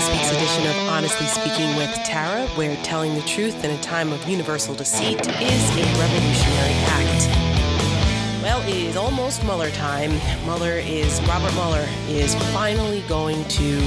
[0.00, 4.14] this week's edition of Honestly Speaking with Tara, where telling the truth in a time
[4.14, 8.42] of universal deceit is a revolutionary act.
[8.42, 10.12] Well, it is almost Mueller time.
[10.46, 13.78] Mueller is, Robert Mueller is finally going to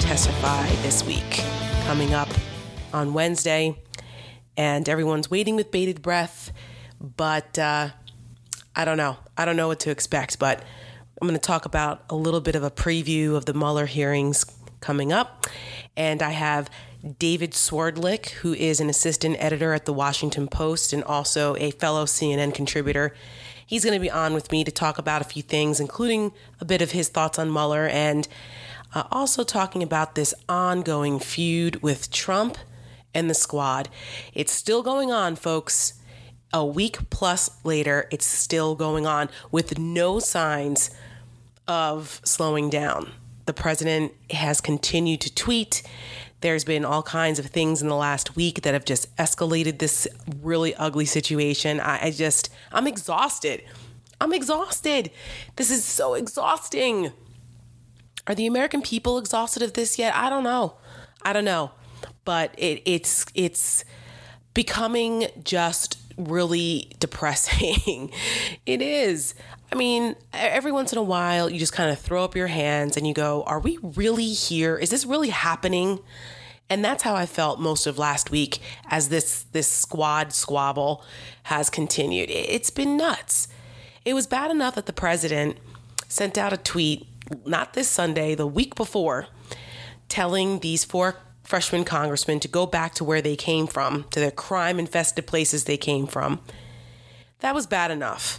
[0.00, 1.44] testify this week,
[1.84, 2.30] coming up
[2.94, 3.78] on Wednesday,
[4.56, 6.52] and everyone's waiting with bated breath,
[7.00, 7.90] but uh,
[8.74, 9.18] I don't know.
[9.36, 10.64] I don't know what to expect, but
[11.20, 14.46] I'm going to talk about a little bit of a preview of the Mueller hearings
[14.80, 15.46] coming up.
[15.96, 16.70] And I have
[17.18, 22.04] David Swerdlick, who is an assistant editor at the Washington Post and also a fellow
[22.04, 23.14] CNN contributor.
[23.64, 26.64] He's going to be on with me to talk about a few things, including a
[26.64, 28.26] bit of his thoughts on Mueller and
[28.94, 32.56] uh, also talking about this ongoing feud with Trump
[33.14, 33.88] and the squad.
[34.32, 35.94] It's still going on, folks.
[36.52, 40.90] A week plus later, it's still going on with no signs
[41.66, 43.12] of slowing down.
[43.48, 45.82] The president has continued to tweet.
[46.42, 50.06] There's been all kinds of things in the last week that have just escalated this
[50.42, 51.80] really ugly situation.
[51.80, 53.62] I, I just, I'm exhausted.
[54.20, 55.10] I'm exhausted.
[55.56, 57.10] This is so exhausting.
[58.26, 60.14] Are the American people exhausted of this yet?
[60.14, 60.74] I don't know.
[61.22, 61.70] I don't know.
[62.26, 63.82] But it, it's it's
[64.52, 68.10] becoming just really depressing.
[68.66, 69.34] it is.
[69.72, 72.96] I mean, every once in a while, you just kind of throw up your hands
[72.96, 74.76] and you go, Are we really here?
[74.76, 76.00] Is this really happening?
[76.70, 78.60] And that's how I felt most of last week
[78.90, 81.02] as this, this squad squabble
[81.44, 82.28] has continued.
[82.30, 83.48] It's been nuts.
[84.04, 85.56] It was bad enough that the president
[86.08, 87.06] sent out a tweet,
[87.46, 89.28] not this Sunday, the week before,
[90.08, 91.16] telling these four
[91.48, 95.64] freshman congressmen to go back to where they came from, to their crime infested places
[95.64, 96.40] they came from.
[97.40, 98.38] That was bad enough.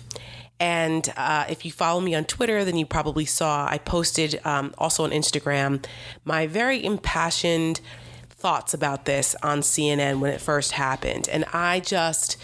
[0.60, 4.76] And uh, if you follow me on Twitter, then you probably saw I posted um,
[4.78, 5.84] also on Instagram
[6.24, 7.82] my very impassioned
[8.30, 11.28] thoughts about this on CNN when it first happened.
[11.30, 12.38] And I just,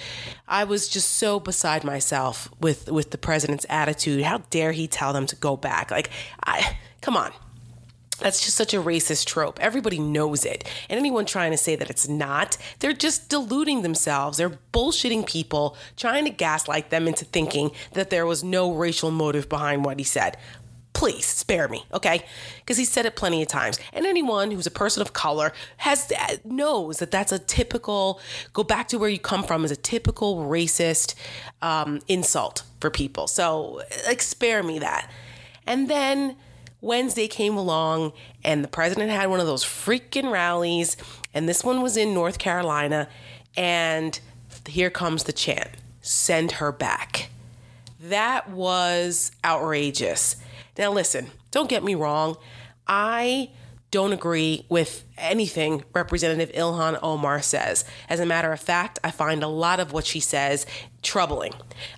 [0.47, 4.23] I was just so beside myself with with the president's attitude.
[4.23, 5.91] How dare he tell them to go back?
[5.91, 6.09] Like,
[6.43, 7.31] I come on.
[8.19, 9.59] That's just such a racist trope.
[9.61, 10.63] Everybody knows it.
[10.89, 14.37] And anyone trying to say that it's not, they're just deluding themselves.
[14.37, 19.49] They're bullshitting people, trying to gaslight them into thinking that there was no racial motive
[19.49, 20.37] behind what he said.
[20.93, 22.23] Please spare me, okay?
[22.59, 23.79] Because he said it plenty of times.
[23.91, 26.09] And anyone who's a person of color has
[26.45, 28.21] knows that that's a typical
[28.53, 31.15] go back to where you come from is a typical racist
[31.61, 33.27] um, insult for people.
[33.27, 35.11] So, like, spare me that.
[35.67, 36.37] And then
[36.85, 38.13] Wednesday came along
[38.43, 40.95] and the president had one of those freaking rallies,
[41.33, 43.09] and this one was in North Carolina.
[43.57, 44.19] And
[44.67, 45.69] here comes the chant
[46.01, 47.29] send her back.
[47.99, 50.35] That was outrageous.
[50.77, 52.35] Now, listen, don't get me wrong.
[52.87, 53.49] I
[53.89, 57.85] don't agree with anything Representative Ilhan Omar says.
[58.09, 60.67] As a matter of fact, I find a lot of what she says
[61.05, 61.53] troubling.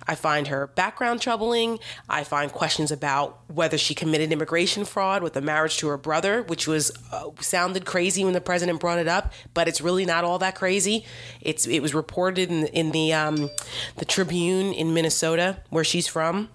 [0.06, 1.78] I find her background troubling.
[2.08, 6.42] I find questions about whether she committed immigration fraud with the marriage to her brother,
[6.42, 10.22] which was uh, sounded crazy when the president brought it up, but it's really not
[10.22, 11.04] all that crazy.
[11.40, 13.50] It's it was reported in, in the um,
[13.96, 16.50] the Tribune in Minnesota, where she's from.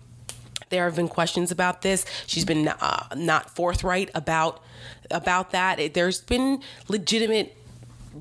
[0.69, 2.05] There have been questions about this.
[2.25, 4.63] She's been uh, not forthright about
[5.11, 5.79] about that.
[5.79, 7.57] It, there's been legitimate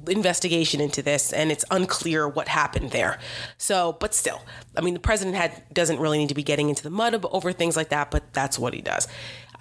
[0.08, 3.18] investigation into this and it's unclear what happened there.
[3.58, 4.42] So, but still,
[4.76, 7.52] I mean, the president had doesn't really need to be getting into the mud over
[7.52, 9.08] things like that, but that's what he does.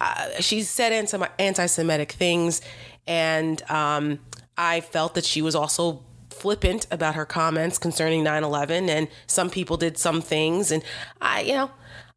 [0.00, 0.92] Uh, she said
[1.38, 2.60] anti-Semitic things,
[3.06, 4.18] and um,
[4.56, 9.76] I felt that she was also flippant about her comments concerning 9/11, and some people
[9.76, 10.82] did some things, and
[11.20, 11.70] I, you know,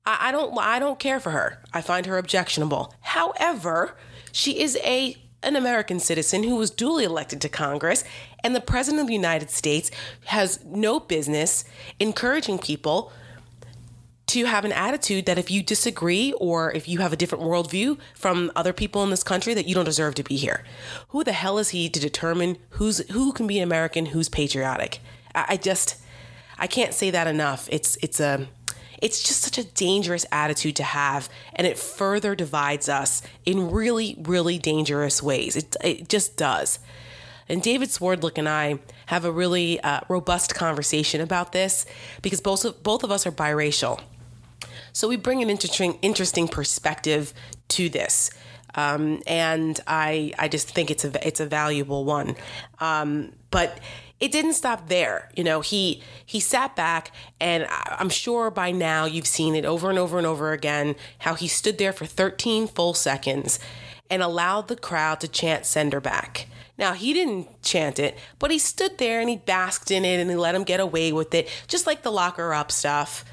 [0.05, 1.61] I don't, I don't care for her.
[1.73, 2.93] I find her objectionable.
[3.01, 3.95] However
[4.35, 8.03] she is a an American citizen who was duly elected to Congress,
[8.43, 9.91] and the President of the United States
[10.25, 11.63] has no business
[11.99, 13.11] encouraging people
[14.27, 17.97] to have an attitude that if you disagree or if you have a different worldview
[18.15, 20.63] from other people in this country, that you don't deserve to be here.
[21.09, 24.99] Who the hell is he to determine who's who can be an American, who's patriotic?
[25.33, 26.01] I, I just
[26.57, 27.69] I can't say that enough.
[27.71, 28.47] It's it's a
[29.05, 34.17] it's just such a dangerous attitude to have, and it further divides us in really,
[34.23, 35.55] really dangerous ways.
[35.55, 36.79] It, it just does.
[37.47, 41.85] And David Swerdlick and I have a really uh, robust conversation about this
[42.23, 44.01] because both of, both of us are biracial.
[44.91, 47.31] So we bring an interesting, interesting perspective
[47.67, 48.31] to this.
[48.73, 52.35] Um, and I, I just think it's a, it's a valuable one.
[52.79, 53.79] Um, but
[54.19, 55.29] it didn't stop there.
[55.35, 59.89] You know, he he sat back, and I'm sure by now you've seen it over
[59.89, 63.59] and over and over again how he stood there for 13 full seconds
[64.09, 66.47] and allowed the crowd to chant send her back.
[66.77, 70.29] Now, he didn't chant it, but he stood there and he basked in it and
[70.29, 73.23] he let him get away with it, just like the locker up stuff.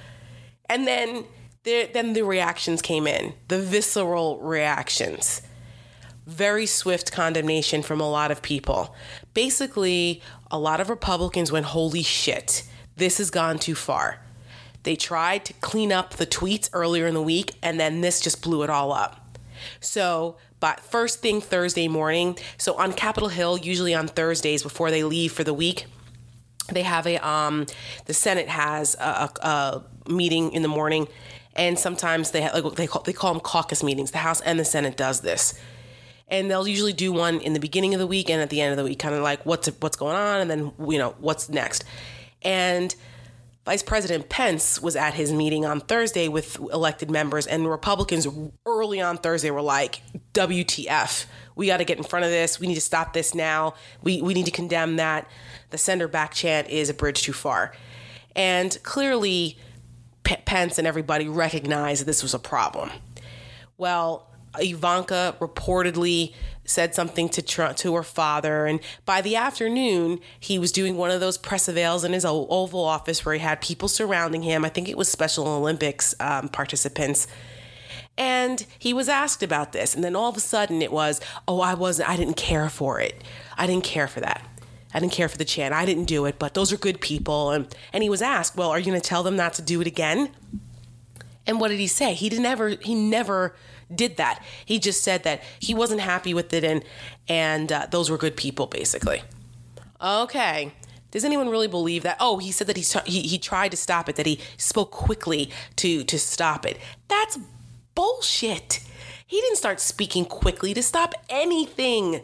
[0.67, 1.25] And then
[1.65, 5.43] there, then the reactions came in, the visceral reactions.
[6.33, 8.95] Very swift condemnation from a lot of people.
[9.35, 12.65] Basically, a lot of Republicans went, Holy shit,
[12.97, 14.21] this has gone too far.
[14.83, 18.43] They tried to clean up the tweets earlier in the week, and then this just
[18.43, 19.39] blew it all up.
[19.81, 25.03] So but first thing Thursday morning, so on Capitol Hill, usually on Thursdays before they
[25.03, 25.87] leave for the week,
[26.71, 27.67] they have a um,
[28.05, 31.09] the Senate has a, a, a meeting in the morning,
[31.57, 34.13] and sometimes they have, like they call they call them caucus meetings.
[34.13, 35.59] The House and the Senate does this,
[36.33, 38.73] and they'll usually do one in the beginning of the week and at the end
[38.73, 41.49] of the week, kind of like what's what's going on, and then you know what's
[41.49, 41.85] next,
[42.43, 42.97] and
[43.65, 48.27] Vice President Pence was at his meeting on Thursday with elected members, and Republicans
[48.67, 50.01] early on Thursday were like,
[50.35, 52.59] WTF, we got to get in front of this.
[52.59, 53.75] We need to stop this now.
[54.03, 55.31] We, we need to condemn that.
[55.71, 57.73] The sender back chant is a bridge too far.
[58.35, 59.59] And clearly,
[60.25, 62.91] P- Pence and everybody recognized that this was a problem.
[63.79, 64.27] Well,
[64.59, 66.35] Ivanka reportedly
[66.65, 71.11] said something to Trump, to her father, and by the afternoon, he was doing one
[71.11, 74.65] of those press avails in his Oval Office where he had people surrounding him.
[74.65, 77.27] I think it was Special Olympics um, participants.
[78.17, 81.61] And he was asked about this, and then all of a sudden it was, "Oh,
[81.61, 82.11] I wasn't.
[82.11, 83.23] I didn't care for it.
[83.57, 84.47] I didn't care for that.
[84.93, 85.73] I didn't care for the chant.
[85.73, 86.39] I didn't do it.
[86.39, 89.09] But those are good people." And and he was asked, "Well, are you going to
[89.09, 90.29] tell them not to do it again?"
[91.47, 92.13] And what did he say?
[92.13, 92.69] He didn't ever.
[92.69, 93.57] He never
[93.97, 94.43] did that.
[94.65, 96.85] He just said that he wasn't happy with it and
[97.29, 99.23] and uh, those were good people basically.
[100.01, 100.73] Okay.
[101.13, 102.17] Does anyone really believe that?
[102.19, 105.51] Oh, he said that he, he he tried to stop it, that he spoke quickly
[105.77, 106.79] to to stop it.
[107.09, 107.39] That's
[107.95, 108.81] bullshit.
[109.27, 112.23] He didn't start speaking quickly to stop anything.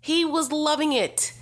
[0.00, 1.32] He was loving it.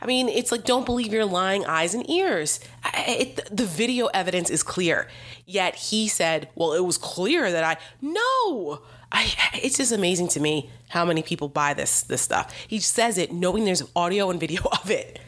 [0.00, 2.60] I mean, it's like don't believe your lying eyes and ears.
[2.94, 5.08] It, the video evidence is clear.
[5.46, 8.80] Yet he said, "Well, it was clear that I no."
[9.12, 12.52] I, it's just amazing to me how many people buy this this stuff.
[12.66, 15.18] He says it knowing there's audio and video of it,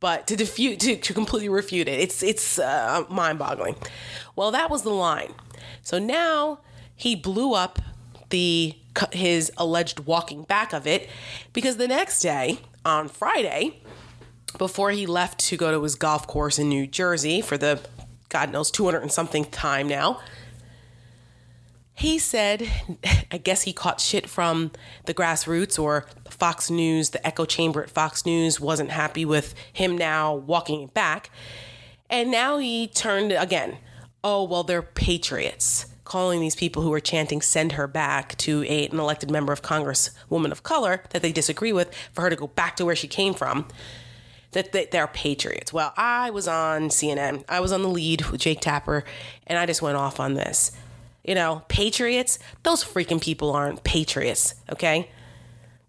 [0.00, 3.76] but to defute to, to completely refute it, it's it's uh, mind-boggling.
[4.36, 5.34] Well, that was the line.
[5.82, 6.60] So now
[6.94, 7.78] he blew up
[8.30, 8.74] the
[9.12, 11.08] his alleged walking back of it
[11.52, 13.82] because the next day on Friday,
[14.58, 17.80] before he left to go to his golf course in New Jersey for the
[18.28, 20.20] God knows 200 and something time now,
[21.94, 22.68] he said,
[23.30, 24.72] I guess he caught shit from
[25.06, 29.96] the grassroots or Fox News, the echo chamber at Fox News wasn't happy with him
[29.96, 31.30] now walking it back.
[32.10, 33.78] And now he turned again.
[34.24, 38.86] Oh, well, they're patriots, calling these people who are chanting send her back to a,
[38.86, 42.36] an elected member of Congress, woman of color that they disagree with, for her to
[42.36, 43.66] go back to where she came from
[44.52, 45.72] that, that they're patriots.
[45.72, 47.44] Well, I was on CNN.
[47.48, 49.04] I was on the lead with Jake Tapper,
[49.46, 50.70] and I just went off on this.
[51.24, 55.10] You know, patriots, those freaking people aren't patriots, okay?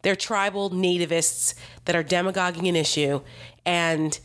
[0.03, 3.21] They're tribal nativists that are demagoguing an issue,
[3.65, 4.19] and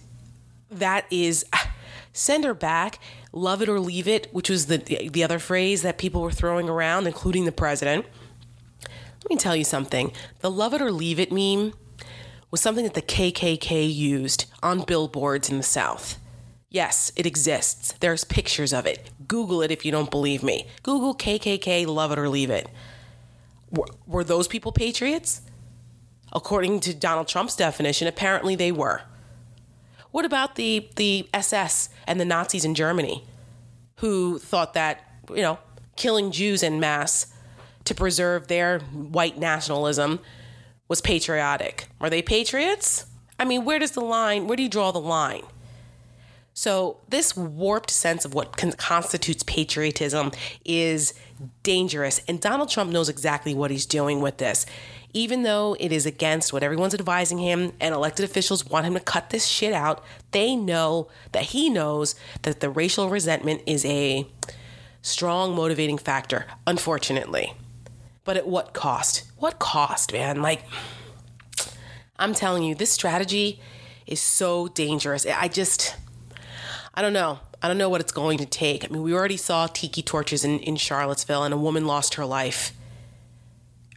[0.70, 1.46] that is
[2.12, 2.98] send her back,
[3.32, 6.68] love it or leave it, which was the the other phrase that people were throwing
[6.68, 8.04] around, including the president.
[9.24, 10.12] Let me tell you something.
[10.40, 11.72] The love it or leave it meme
[12.50, 16.18] was something that the KKK used on billboards in the South.
[16.70, 17.92] Yes, it exists.
[18.00, 19.10] There's pictures of it.
[19.26, 20.66] Google it if you don't believe me.
[20.82, 22.68] Google KKK, love it or leave it.
[24.06, 25.42] Were, those people patriots?
[26.32, 29.02] According to Donald Trump's definition, apparently they were.
[30.10, 33.24] What about the, the SS and the Nazis in Germany
[33.96, 35.58] who thought that, you know,
[35.96, 37.26] killing Jews en masse
[37.84, 40.20] to preserve their white nationalism
[40.88, 41.88] was patriotic.
[42.00, 43.06] Are they patriots?
[43.38, 45.42] I mean, where does the line, where do you draw the line?
[46.58, 50.32] So, this warped sense of what constitutes patriotism
[50.64, 51.14] is
[51.62, 52.20] dangerous.
[52.26, 54.66] And Donald Trump knows exactly what he's doing with this.
[55.12, 58.98] Even though it is against what everyone's advising him and elected officials want him to
[58.98, 64.26] cut this shit out, they know that he knows that the racial resentment is a
[65.00, 67.54] strong motivating factor, unfortunately.
[68.24, 69.30] But at what cost?
[69.36, 70.42] What cost, man?
[70.42, 70.64] Like,
[72.18, 73.60] I'm telling you, this strategy
[74.08, 75.24] is so dangerous.
[75.24, 75.94] I just,
[76.98, 77.38] I don't know.
[77.62, 78.84] I don't know what it's going to take.
[78.84, 82.26] I mean, we already saw tiki torches in, in Charlottesville and a woman lost her
[82.26, 82.72] life.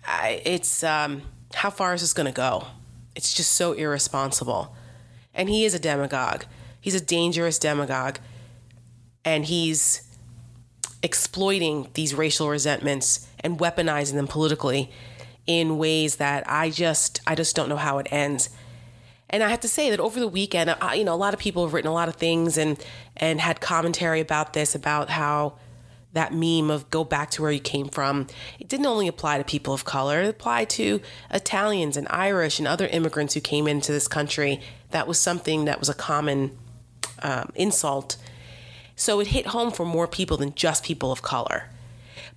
[0.06, 1.24] I, it's, um,
[1.56, 2.68] how far is this going to go?
[3.16, 4.76] It's just so irresponsible.
[5.34, 6.44] And he is a demagogue.
[6.80, 8.18] He's a dangerous demagogue.
[9.26, 10.04] And he's
[11.02, 14.92] exploiting these racial resentments and weaponizing them politically
[15.48, 18.52] in ways that I just I just don't know how it ends.
[19.32, 21.40] And I have to say that over the weekend, I, you know, a lot of
[21.40, 22.84] people have written a lot of things and
[23.18, 25.56] and had commentary about this about how
[26.14, 28.28] that meme of go back to where you came from,
[28.60, 32.68] it didn't only apply to people of color, it applied to Italians and Irish and
[32.68, 34.60] other immigrants who came into this country.
[34.90, 36.58] That was something that was a common
[37.20, 38.18] um, insult.
[38.96, 41.70] So it hit home for more people than just people of color.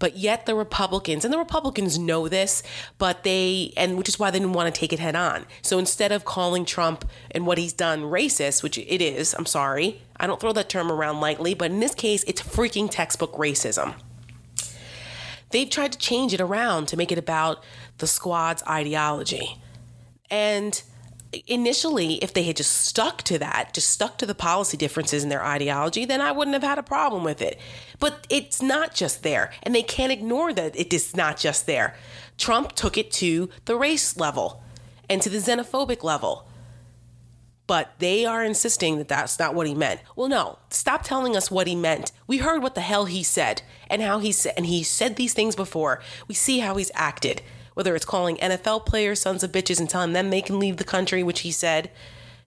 [0.04, 2.62] But yet the Republicans, and the Republicans know this,
[2.98, 5.46] but they, and which is why they didn't want to take it head on.
[5.62, 10.02] So instead of calling Trump and what he's done racist, which it is, I'm sorry,
[10.18, 13.94] I don't throw that term around lightly, but in this case, it's freaking textbook racism.
[15.48, 17.64] They've tried to change it around to make it about
[17.96, 19.56] the squad's ideology.
[20.30, 20.82] And
[21.46, 25.28] initially, if they had just stuck to that, just stuck to the policy differences in
[25.28, 27.58] their ideology, then I wouldn't have had a problem with it.
[27.98, 31.96] But it's not just there, and they can't ignore that it is not just there.
[32.38, 34.62] Trump took it to the race level
[35.08, 36.48] and to the xenophobic level.
[37.66, 40.00] But they are insisting that that's not what he meant.
[40.16, 42.12] Well, no, stop telling us what he meant.
[42.26, 45.32] We heard what the hell he said and how he said, and he said these
[45.32, 46.02] things before.
[46.28, 47.40] We see how he's acted
[47.74, 50.84] whether it's calling NFL players sons of bitches and telling them they can leave the
[50.84, 51.90] country, which he said,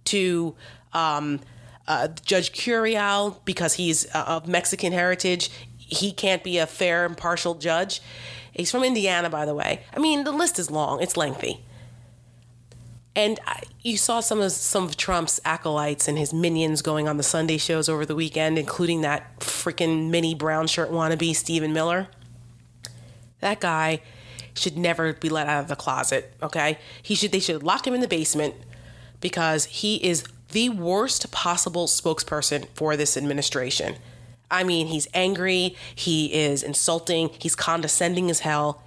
[0.05, 0.55] to
[0.93, 1.39] um,
[1.87, 7.55] uh, Judge Curiel because he's uh, of Mexican heritage, he can't be a fair, impartial
[7.55, 8.01] judge.
[8.51, 9.83] He's from Indiana, by the way.
[9.93, 11.63] I mean, the list is long; it's lengthy.
[13.15, 13.39] And
[13.81, 17.57] you saw some of some of Trump's acolytes and his minions going on the Sunday
[17.57, 22.09] shows over the weekend, including that freaking mini brown shirt wannabe Stephen Miller.
[23.39, 24.01] That guy
[24.57, 26.77] should never be let out of the closet, okay?
[27.01, 28.55] He should they should lock him in the basement
[29.21, 33.95] because he is the worst possible spokesperson for this administration.
[34.49, 38.81] I mean, he's angry, he is insulting, he's condescending as hell,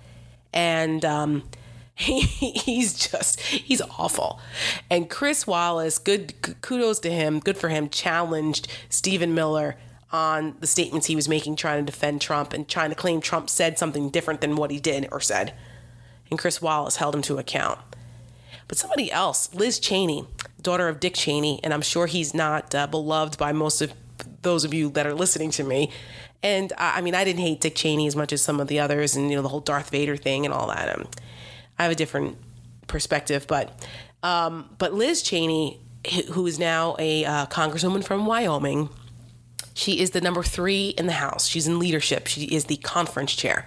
[0.53, 1.43] and um,
[1.95, 4.41] he, he's just he's awful.
[4.89, 9.77] And Chris Wallace, good kudos to him, good for him, challenged Stephen Miller
[10.13, 13.49] on the statements he was making trying to defend Trump and trying to claim Trump
[13.49, 15.55] said something different than what he did or said.
[16.31, 17.79] And Chris Wallace held him to account.
[18.69, 20.27] But somebody else, Liz Cheney,
[20.63, 23.93] daughter of Dick Cheney, and I'm sure he's not uh, beloved by most of
[24.43, 25.91] those of you that are listening to me.
[26.43, 28.81] And I, I, mean, I didn't hate Dick Cheney as much as some of the
[28.81, 30.97] others, and you know the whole Darth Vader thing and all that.
[30.97, 31.09] Um,
[31.79, 32.39] I have a different
[32.87, 33.87] perspective, but
[34.23, 35.81] um, but Liz Cheney,
[36.33, 38.89] who is now a uh, congresswoman from Wyoming,
[39.81, 41.47] she is the number three in the House.
[41.47, 42.27] She's in leadership.
[42.27, 43.67] She is the conference chair.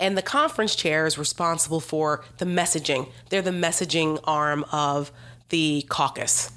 [0.00, 3.10] And the conference chair is responsible for the messaging.
[3.28, 5.12] They're the messaging arm of
[5.50, 6.50] the caucus.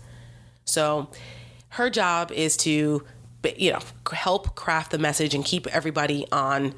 [0.63, 1.09] So
[1.69, 3.03] her job is to
[3.57, 3.79] you know
[4.13, 6.73] help craft the message and keep everybody on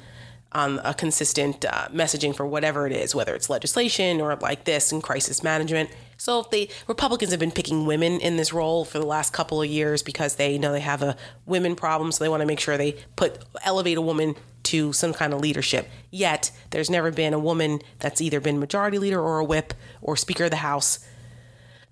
[0.50, 4.90] on a consistent uh, messaging for whatever it is, whether it's legislation or like this
[4.90, 5.88] and crisis management.
[6.18, 9.62] So if they Republicans have been picking women in this role for the last couple
[9.62, 12.60] of years because they know they have a women problem, so they want to make
[12.60, 14.34] sure they put elevate a woman
[14.64, 15.88] to some kind of leadership.
[16.10, 19.72] Yet there's never been a woman that's either been majority leader or a whip
[20.02, 20.98] or speaker of the house.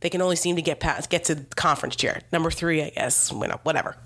[0.00, 3.32] They can only seem to get past get to conference chair number three, I guess.
[3.32, 3.96] Whatever.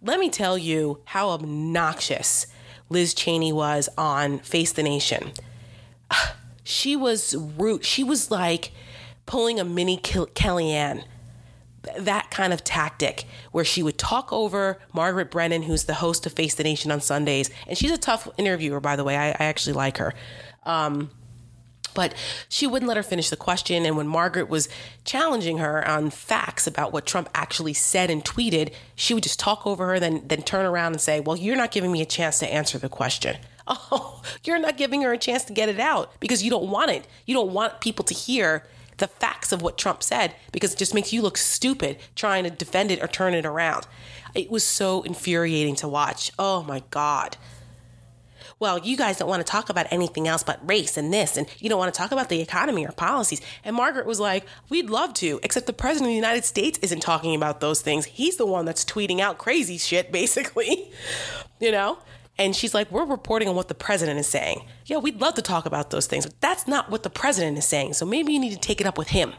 [0.00, 2.46] Let me tell you how obnoxious
[2.88, 5.32] Liz Cheney was on Face the Nation.
[6.64, 7.84] She was rude.
[7.84, 8.70] She was like
[9.26, 11.04] pulling a mini Kellyanne.
[11.98, 16.32] That kind of tactic where she would talk over Margaret Brennan, who's the host of
[16.32, 17.50] Face the Nation on Sundays.
[17.66, 19.16] And she's a tough interviewer, by the way.
[19.16, 20.14] I, I actually like her.
[20.62, 21.10] Um,
[21.94, 22.14] but
[22.48, 23.84] she wouldn't let her finish the question.
[23.84, 24.68] And when Margaret was
[25.04, 29.66] challenging her on facts about what Trump actually said and tweeted, she would just talk
[29.66, 32.38] over her, then then turn around and say, "Well, you're not giving me a chance
[32.40, 36.18] to answer the question." Oh, you're not giving her a chance to get it out
[36.18, 37.06] because you don't want it.
[37.26, 38.64] You don't want people to hear
[38.98, 42.50] the facts of what Trump said because it just makes you look stupid trying to
[42.50, 43.86] defend it or turn it around.
[44.34, 46.30] It was so infuriating to watch.
[46.38, 47.36] Oh my God
[48.62, 51.48] well, you guys don't want to talk about anything else but race and this, and
[51.58, 53.40] you don't want to talk about the economy or policies.
[53.64, 57.00] And Margaret was like, we'd love to, except the president of the United States isn't
[57.00, 58.04] talking about those things.
[58.04, 60.92] He's the one that's tweeting out crazy shit, basically,
[61.58, 61.98] you know?
[62.38, 64.64] And she's like, we're reporting on what the president is saying.
[64.86, 67.66] Yeah, we'd love to talk about those things, but that's not what the president is
[67.66, 67.92] saying.
[67.92, 69.34] So maybe you need to take it up with him.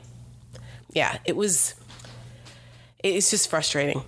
[0.91, 1.73] Yeah, it was,
[3.03, 4.03] it's just frustrating.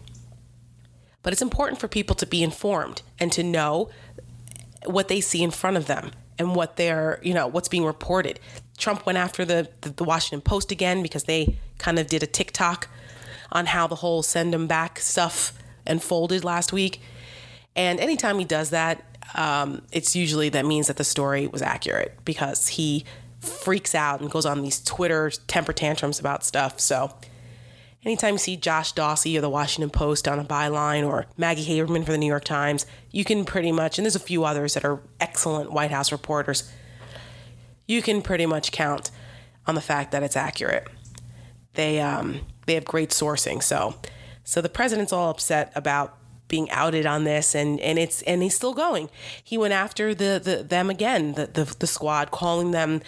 [1.23, 3.89] But it's important for people to be informed and to know
[4.85, 8.39] what they see in front of them and what they're, you know, what's being reported.
[8.77, 12.27] Trump went after the, the, the Washington Post again because they kind of did a
[12.27, 12.87] tick-tock
[13.51, 15.53] on how the whole send them back stuff
[15.87, 17.01] unfolded last week.
[17.75, 19.03] And anytime he does that,
[19.35, 23.05] um, it's usually that means that the story was accurate because he
[23.39, 26.79] freaks out and goes on these Twitter temper tantrums about stuff.
[26.79, 27.13] So
[28.03, 32.05] anytime you see Josh Dawsey or the Washington Post on a byline or Maggie Haberman
[32.05, 34.85] for the New York Times, you can pretty much, and there's a few others that
[34.85, 36.71] are excellent White House reporters,
[37.87, 39.11] you can pretty much count
[39.67, 40.87] on the fact that it's accurate.
[41.73, 43.95] They um, they have great sourcing, so
[44.43, 46.17] so the president's all upset about
[46.47, 49.09] being outed on this and and it's and he's still going.
[49.43, 53.01] He went after the, the them again the, the the squad calling them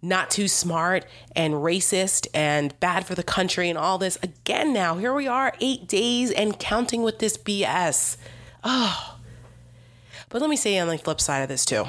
[0.00, 1.06] not too smart
[1.36, 4.18] and racist and bad for the country and all this.
[4.22, 8.16] Again now here we are 8 days and counting with this BS
[8.64, 9.18] oh.
[10.28, 11.84] But let me say on the flip side of this too.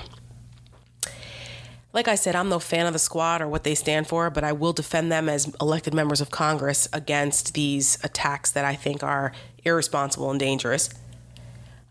[1.94, 4.44] Like I said, I'm no fan of the squad or what they stand for, but
[4.44, 9.04] I will defend them as elected members of Congress against these attacks that I think
[9.04, 9.32] are
[9.66, 10.90] irresponsible and dangerous.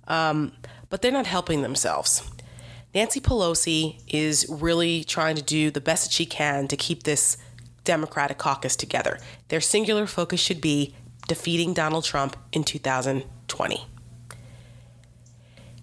[0.08, 0.52] Um,
[0.90, 2.22] but they're not helping themselves.
[2.94, 7.38] Nancy Pelosi is really trying to do the best that she can to keep this
[7.84, 9.18] Democratic caucus together.
[9.48, 10.94] Their singular focus should be
[11.26, 13.86] defeating Donald Trump in 2020.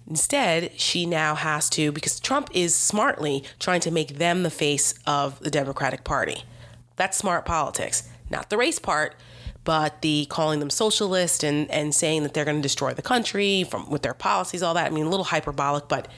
[0.08, 4.94] Instead, she now has to, because Trump is smartly trying to make them the face
[5.06, 6.44] of the Democratic Party.
[6.96, 8.08] That's smart politics.
[8.28, 9.14] Not the race part,
[9.70, 13.62] but the calling them socialist and, and saying that they're going to destroy the country
[13.62, 14.84] from with their policies, all that.
[14.84, 16.08] I mean, a little hyperbolic, but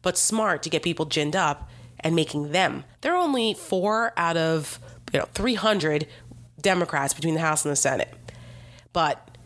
[0.00, 1.68] but smart to get people ginned up
[2.00, 2.84] and making them.
[3.02, 4.80] There are only four out of
[5.12, 6.06] you know 300
[6.58, 8.14] Democrats between the House and the Senate,
[8.94, 9.36] but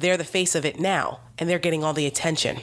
[0.00, 2.58] they're the face of it now, and they're getting all the attention.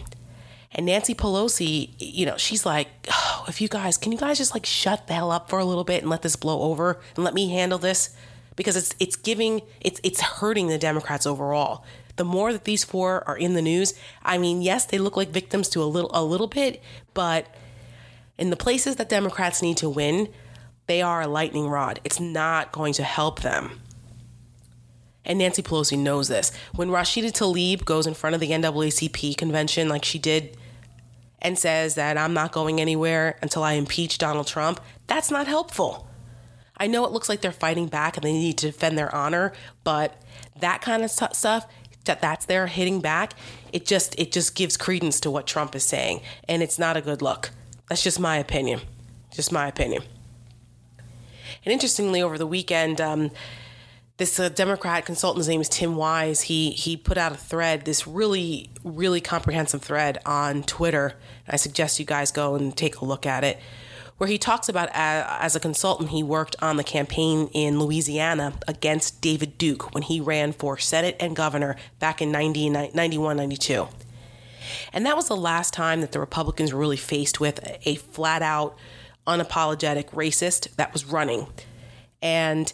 [0.73, 4.53] And Nancy Pelosi, you know, she's like, oh, if you guys, can you guys just
[4.53, 7.23] like shut the hell up for a little bit and let this blow over and
[7.23, 8.13] let me handle this?
[8.55, 11.83] Because it's it's giving it's it's hurting the Democrats overall.
[12.15, 13.93] The more that these four are in the news,
[14.23, 16.81] I mean, yes, they look like victims to a little a little bit,
[17.13, 17.47] but
[18.37, 20.29] in the places that Democrats need to win,
[20.87, 21.99] they are a lightning rod.
[22.03, 23.81] It's not going to help them.
[25.25, 26.51] And Nancy Pelosi knows this.
[26.75, 30.55] When Rashida Tlaib goes in front of the NAACP convention, like she did
[31.41, 36.07] and says that I'm not going anywhere until I impeach Donald Trump, that's not helpful.
[36.77, 39.53] I know it looks like they're fighting back and they need to defend their honor,
[39.83, 40.21] but
[40.59, 41.67] that kind of stuff
[42.05, 43.33] that that's there hitting back,
[43.73, 47.01] it just it just gives credence to what Trump is saying, and it's not a
[47.01, 47.51] good look.
[47.89, 48.81] That's just my opinion.
[49.31, 50.03] Just my opinion.
[51.63, 53.31] And interestingly, over the weekend, um,
[54.17, 56.43] this uh, Democrat consultant, his name is Tim Wise.
[56.43, 61.15] He he put out a thread, this really really comprehensive thread on Twitter.
[61.47, 63.59] I suggest you guys go and take a look at it,
[64.17, 68.53] where he talks about uh, as a consultant he worked on the campaign in Louisiana
[68.67, 73.87] against David Duke when he ran for Senate and governor back in 90, 91, 92.
[74.93, 78.41] And that was the last time that the Republicans were really faced with a flat
[78.41, 78.77] out,
[79.27, 81.47] unapologetic racist that was running.
[82.21, 82.71] And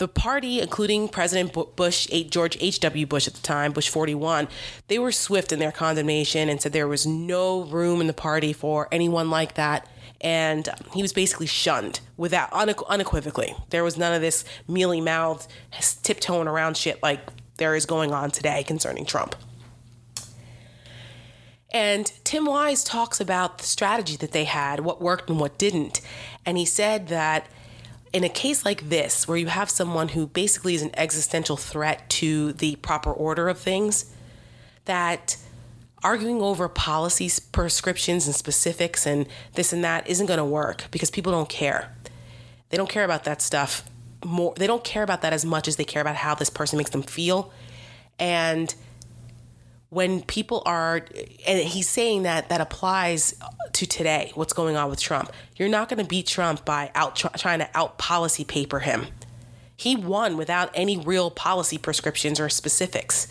[0.00, 3.06] the party, including President Bush, George H.W.
[3.06, 4.48] Bush at the time, Bush 41,
[4.88, 8.54] they were swift in their condemnation and said there was no room in the party
[8.54, 9.86] for anyone like that.
[10.20, 13.54] And he was basically shunned without unequivocally.
[13.70, 15.50] There was none of this mealy mouthed,
[16.02, 17.20] tiptoeing around shit like
[17.56, 19.34] there is going on today concerning Trump.
[21.72, 26.00] And Tim Wise talks about the strategy that they had, what worked and what didn't.
[26.44, 27.46] And he said that
[28.12, 32.10] in a case like this, where you have someone who basically is an existential threat
[32.10, 34.12] to the proper order of things,
[34.86, 35.36] that
[36.02, 41.10] arguing over policies, prescriptions, and specifics and this and that isn't going to work because
[41.10, 41.94] people don't care.
[42.70, 43.84] They don't care about that stuff
[44.24, 44.54] more.
[44.56, 46.90] They don't care about that as much as they care about how this person makes
[46.90, 47.52] them feel.
[48.18, 48.74] And
[49.90, 51.04] when people are
[51.46, 53.34] and he's saying that that applies
[53.72, 57.16] to today what's going on with trump you're not going to beat trump by out
[57.16, 59.06] trying to out policy paper him
[59.76, 63.26] he won without any real policy prescriptions or specifics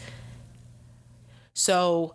[1.54, 2.14] so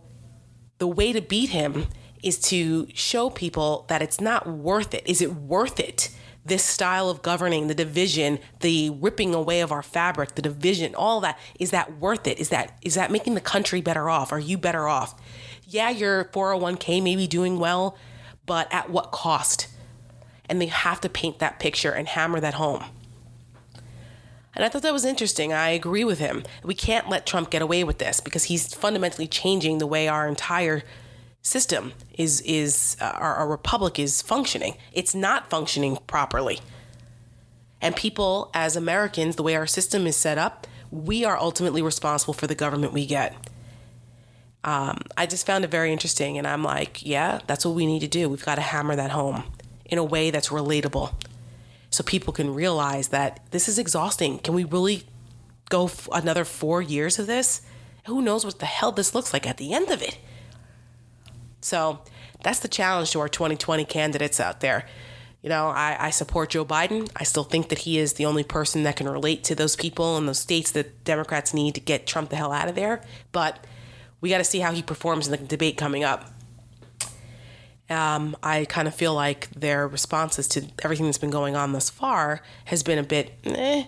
[0.78, 1.86] the way to beat him
[2.22, 6.10] is to show people that it's not worth it is it worth it
[6.44, 11.20] this style of governing, the division, the ripping away of our fabric, the division, all
[11.20, 12.38] that, is that worth it?
[12.38, 14.32] Is that is that making the country better off?
[14.32, 15.18] Are you better off?
[15.66, 17.96] Yeah, your 401k may be doing well,
[18.44, 19.68] but at what cost?
[20.48, 22.84] And they have to paint that picture and hammer that home.
[24.54, 25.52] And I thought that was interesting.
[25.52, 26.44] I agree with him.
[26.62, 30.28] We can't let Trump get away with this because he's fundamentally changing the way our
[30.28, 30.82] entire
[31.42, 34.76] system is is uh, our, our republic is functioning.
[34.92, 36.60] It's not functioning properly.
[37.80, 42.32] And people, as Americans, the way our system is set up, we are ultimately responsible
[42.32, 43.36] for the government we get.
[44.62, 48.00] Um, I just found it very interesting, and I'm like, yeah, that's what we need
[48.00, 48.30] to do.
[48.30, 49.44] We've got to hammer that home
[49.84, 51.12] in a way that's relatable.
[51.94, 54.38] So people can realize that this is exhausting.
[54.40, 55.04] Can we really
[55.70, 57.62] go f- another four years of this?
[58.06, 60.18] Who knows what the hell this looks like at the end of it?
[61.60, 62.00] So
[62.42, 64.86] that's the challenge to our 2020 candidates out there.
[65.40, 67.08] You know, I, I, support Joe Biden.
[67.14, 70.16] I still think that he is the only person that can relate to those people
[70.18, 73.02] in those states that Democrats need to get Trump the hell out of there.
[73.30, 73.64] But
[74.20, 76.33] we got to see how he performs in the debate coming up.
[77.90, 81.90] Um, I kind of feel like their responses to everything that's been going on thus
[81.90, 83.84] far has been a bit eh,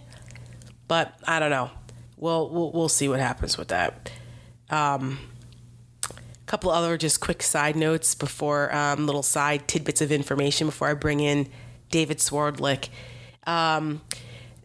[0.86, 1.70] but I don't know.
[2.16, 4.10] We'll we'll, we'll see what happens with that.
[4.70, 5.18] Um,
[6.10, 10.88] a couple other just quick side notes before um, little side tidbits of information before
[10.88, 11.48] I bring in
[11.90, 12.88] David Swerdlick.
[13.46, 14.02] Um,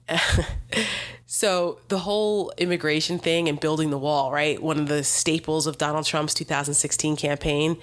[1.26, 4.62] so the whole immigration thing and building the wall, right?
[4.62, 7.78] One of the staples of Donald Trump's 2016 campaign.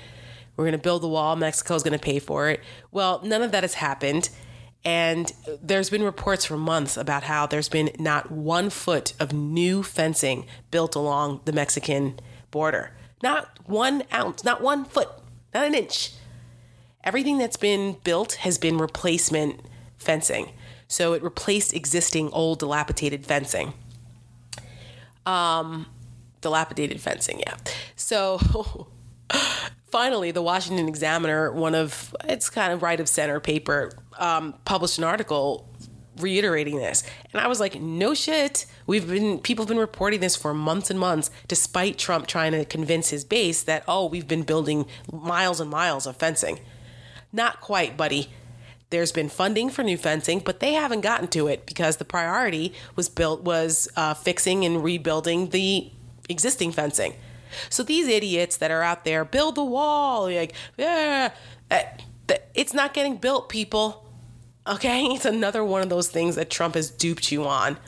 [0.58, 1.36] We're going to build the wall.
[1.36, 2.60] Mexico's going to pay for it.
[2.90, 4.28] Well, none of that has happened.
[4.84, 9.84] And there's been reports for months about how there's been not one foot of new
[9.84, 12.18] fencing built along the Mexican
[12.50, 12.90] border.
[13.22, 15.08] Not one ounce, not one foot,
[15.54, 16.10] not an inch.
[17.04, 19.60] Everything that's been built has been replacement
[19.96, 20.50] fencing.
[20.88, 23.74] So it replaced existing old dilapidated fencing.
[25.24, 25.86] Um,
[26.40, 27.54] dilapidated fencing, yeah.
[27.94, 28.88] So
[29.90, 34.98] finally, the Washington Examiner, one of its kind of right of center paper, um, published
[34.98, 35.68] an article
[36.20, 37.04] reiterating this.
[37.32, 38.66] And I was like, no shit.
[38.86, 42.64] We've been people have been reporting this for months and months, despite Trump trying to
[42.64, 46.60] convince his base that, oh, we've been building miles and miles of fencing.
[47.32, 48.30] Not quite, buddy.
[48.90, 52.72] There's been funding for new fencing, but they haven't gotten to it because the priority
[52.96, 55.90] was built was uh, fixing and rebuilding the
[56.28, 57.14] existing fencing.
[57.68, 61.32] So these idiots that are out there build the wall, like yeah,
[61.70, 61.82] uh,
[62.54, 64.06] it's not getting built, people.
[64.66, 67.78] Okay, it's another one of those things that Trump has duped you on.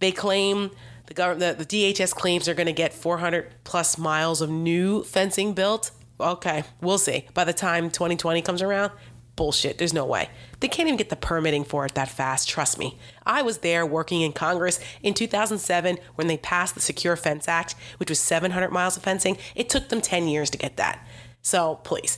[0.00, 0.70] They claim
[1.06, 5.02] the government, the, the DHS claims they're going to get 400 plus miles of new
[5.04, 5.90] fencing built.
[6.18, 7.26] Okay, we'll see.
[7.34, 8.92] By the time 2020 comes around,
[9.36, 9.78] bullshit.
[9.78, 10.30] There's no way.
[10.64, 12.48] They can't even get the permitting for it that fast.
[12.48, 12.96] Trust me.
[13.26, 17.74] I was there working in Congress in 2007 when they passed the Secure Fence Act,
[17.98, 19.36] which was 700 miles of fencing.
[19.54, 21.06] It took them 10 years to get that.
[21.42, 22.16] So please.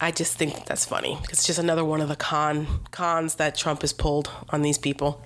[0.00, 1.16] I just think that's funny.
[1.22, 4.78] because It's just another one of the con cons that Trump has pulled on these
[4.78, 5.24] people.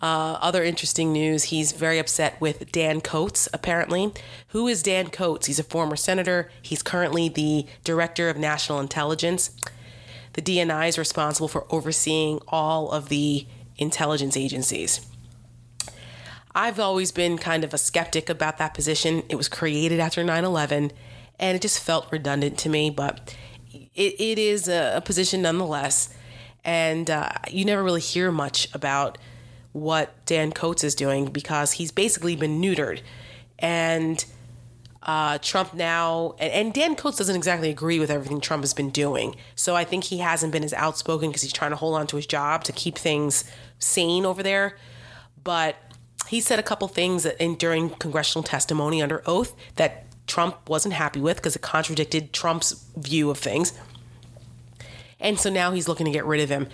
[0.00, 4.12] Uh, other interesting news he's very upset with Dan Coats, apparently.
[4.48, 5.46] Who is Dan Coats?
[5.46, 6.50] He's a former senator.
[6.60, 9.52] He's currently the director of national intelligence.
[10.34, 15.06] The DNI is responsible for overseeing all of the intelligence agencies.
[16.54, 19.22] I've always been kind of a skeptic about that position.
[19.28, 20.92] It was created after 9 11,
[21.38, 23.34] and it just felt redundant to me, but
[23.72, 26.14] it, it is a, a position nonetheless.
[26.64, 29.18] And uh, you never really hear much about
[29.72, 33.00] what Dan Coats is doing because he's basically been neutered.
[33.58, 34.24] And
[35.02, 38.90] uh, Trump now, and, and, Dan Coats doesn't exactly agree with everything Trump has been
[38.90, 39.34] doing.
[39.56, 42.16] So I think he hasn't been as outspoken because he's trying to hold on to
[42.16, 43.44] his job to keep things
[43.80, 44.76] sane over there.
[45.42, 45.76] But
[46.28, 51.20] he said a couple things in, during congressional testimony under oath that Trump wasn't happy
[51.20, 53.72] with because it contradicted Trump's view of things.
[55.18, 56.68] And so now he's looking to get rid of him.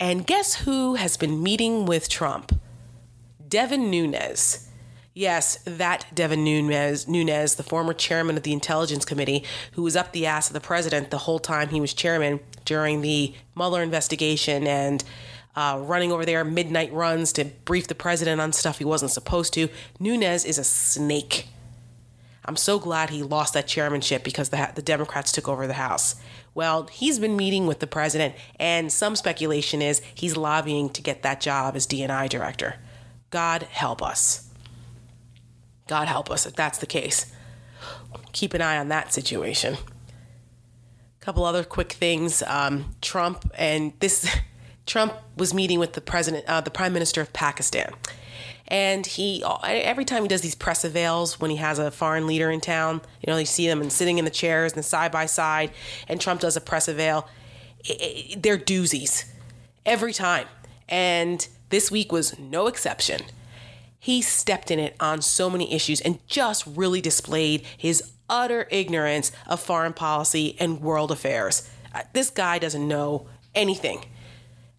[0.00, 2.58] And guess who has been meeting with Trump?
[3.46, 4.65] Devin Nunes.
[5.18, 10.12] Yes, that Devin Nunes, Nunes, the former chairman of the Intelligence Committee, who was up
[10.12, 14.66] the ass of the president the whole time he was chairman during the Mueller investigation
[14.66, 15.02] and
[15.56, 19.54] uh, running over there midnight runs to brief the president on stuff he wasn't supposed
[19.54, 19.70] to.
[19.98, 21.48] Nunes is a snake.
[22.44, 26.16] I'm so glad he lost that chairmanship because the, the Democrats took over the House.
[26.52, 31.22] Well, he's been meeting with the president, and some speculation is he's lobbying to get
[31.22, 32.74] that job as DNI director.
[33.30, 34.45] God help us.
[35.86, 37.32] God help us if that's the case.
[38.32, 39.74] Keep an eye on that situation.
[39.74, 42.42] A couple other quick things.
[42.46, 44.28] Um, Trump and this.
[44.86, 47.92] Trump was meeting with the president, uh, the prime minister of Pakistan
[48.68, 52.50] and he, every time he does these press avails when he has a foreign leader
[52.50, 55.26] in town, you know, you see them and sitting in the chairs and side by
[55.26, 55.70] side,
[56.08, 57.28] and Trump does a press avail.
[58.36, 59.24] they're doozies
[59.84, 60.48] every time.
[60.88, 63.22] And this week was no exception.
[63.98, 69.32] He stepped in it on so many issues and just really displayed his utter ignorance
[69.46, 71.68] of foreign policy and world affairs.
[71.94, 74.04] Uh, this guy doesn't know anything.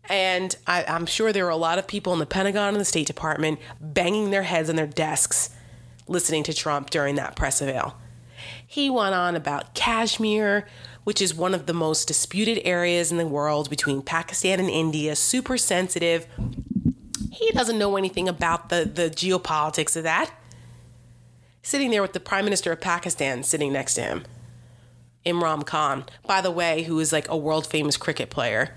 [0.09, 2.85] And I, am sure there were a lot of people in the Pentagon and the
[2.85, 5.49] State Department banging their heads on their desks
[6.07, 7.97] listening to Trump during that press avail.
[8.65, 10.67] He went on about Kashmir,
[11.03, 15.15] which is one of the most disputed areas in the world between Pakistan and India,
[15.15, 16.27] super sensitive.
[17.31, 20.31] He doesn't know anything about the, the geopolitics of that.
[21.61, 24.25] Sitting there with the Prime Minister of Pakistan sitting next to him,
[25.25, 28.73] Imran Khan, by the way, who is like a world famous cricket player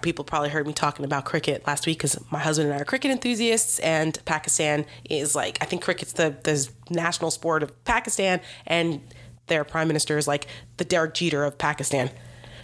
[0.00, 2.84] people probably heard me talking about cricket last week because my husband and I are
[2.84, 8.40] cricket enthusiasts, and Pakistan is like I think cricket's the the national sport of Pakistan,
[8.66, 9.00] and
[9.48, 12.10] their prime minister is like the Derek Jeter of Pakistan.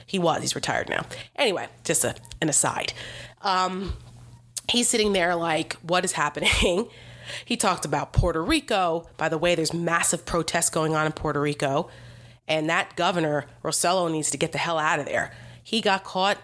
[0.07, 0.41] He was.
[0.41, 1.05] He's retired now.
[1.37, 2.95] Anyway, just a, an aside.
[3.43, 3.93] Um,
[4.69, 6.89] he's sitting there like, what is happening?
[7.45, 9.09] he talked about Puerto Rico.
[9.17, 11.89] By the way, there's massive protests going on in Puerto Rico,
[12.47, 15.33] and that governor Rossello needs to get the hell out of there.
[15.63, 16.39] He got caught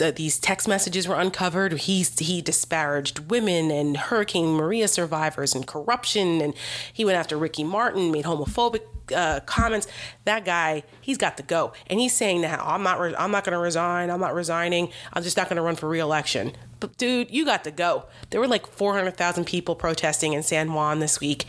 [0.00, 1.72] uh, these text messages were uncovered.
[1.72, 6.54] He he disparaged women and Hurricane Maria survivors and corruption, and
[6.92, 8.82] he went after Ricky Martin, made homophobic
[9.14, 9.86] uh, comments.
[10.24, 13.44] That guy, he's got to go, and he's saying now, I'm not re- I'm not
[13.44, 14.10] going to resign.
[14.10, 14.90] I'm not resigning.
[15.12, 16.52] I'm just not going to run for reelection.
[16.80, 18.04] But dude, you got to go.
[18.30, 21.46] There were like 400,000 people protesting in San Juan this week,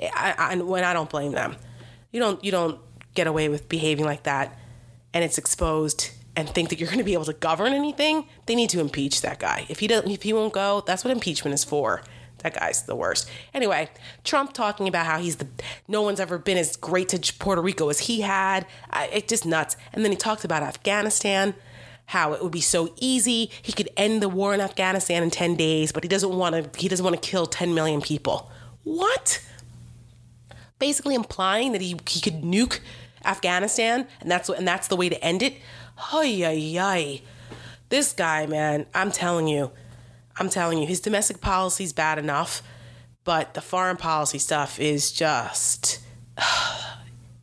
[0.00, 1.56] I, I, when I don't blame them.
[2.12, 2.80] You don't you don't
[3.14, 4.58] get away with behaving like that,
[5.12, 8.54] and it's exposed and think that you're going to be able to govern anything, they
[8.54, 9.66] need to impeach that guy.
[9.68, 12.02] If he doesn't, if he won't go, that's what impeachment is for.
[12.38, 13.28] That guy's the worst.
[13.52, 13.90] Anyway,
[14.24, 15.46] Trump talking about how he's the
[15.88, 18.66] no one's ever been as great to Puerto Rico as he had.
[18.90, 19.76] I, it just nuts.
[19.92, 21.54] And then he talked about Afghanistan,
[22.10, 23.48] how it would be so easy.
[23.62, 26.80] He could end the war in Afghanistan in 10 days, but he doesn't want to
[26.80, 28.50] he doesn't want to kill 10 million people.
[28.82, 29.40] What?
[30.80, 32.80] Basically implying that he, he could nuke
[33.24, 35.54] Afghanistan and that's what and that's the way to end it.
[36.12, 37.22] Ay, ay, ay.
[37.90, 39.70] This guy, man, I'm telling you,
[40.36, 42.60] I'm telling you, his domestic policy is bad enough,
[43.22, 46.00] but the foreign policy stuff is just.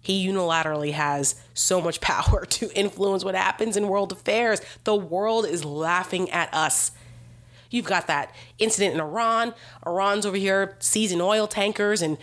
[0.08, 4.62] he unilaterally has so much power to influence what happens in world affairs.
[4.86, 6.92] The world is laughing at us.
[7.70, 9.54] You've got that incident in Iran.
[9.86, 12.18] Iran's over here seizing oil tankers and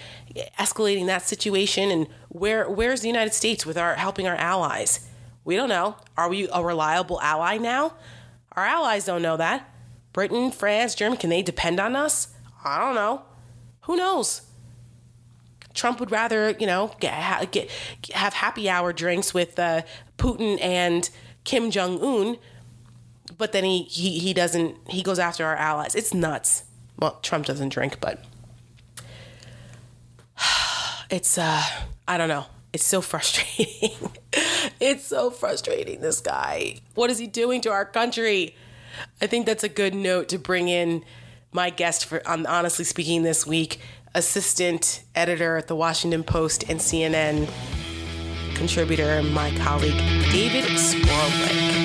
[0.59, 1.91] escalating that situation.
[1.91, 5.07] And where where's the United States with our helping our allies?
[5.45, 5.97] We don't know.
[6.17, 7.93] Are we a reliable ally now?
[8.53, 9.69] Our allies don't know that.
[10.15, 12.29] Britain, France, Germany, can they depend on us?
[12.65, 13.25] I don't know.
[13.83, 14.41] Who knows?
[15.75, 17.71] Trump would rather, you know, get, get
[18.13, 19.83] have happy hour drinks with uh,
[20.17, 21.11] Putin and
[21.45, 22.39] Kim Jong Un,
[23.37, 24.77] but then he, he he doesn't.
[24.89, 25.95] He goes after our allies.
[25.95, 26.65] It's nuts.
[26.99, 28.25] Well, Trump doesn't drink, but
[31.11, 31.63] it's uh,
[32.07, 32.47] I don't know.
[32.73, 34.11] It's so frustrating.
[34.81, 36.81] it's so frustrating, this guy.
[36.95, 38.57] What is he doing to our country?
[39.21, 41.05] I think that's a good note to bring in
[41.53, 43.81] my guest for um, honestly speaking this week,
[44.15, 47.49] assistant editor at the Washington Post and CNN
[48.55, 49.99] contributor, my colleague
[50.31, 51.85] David Swerdlick.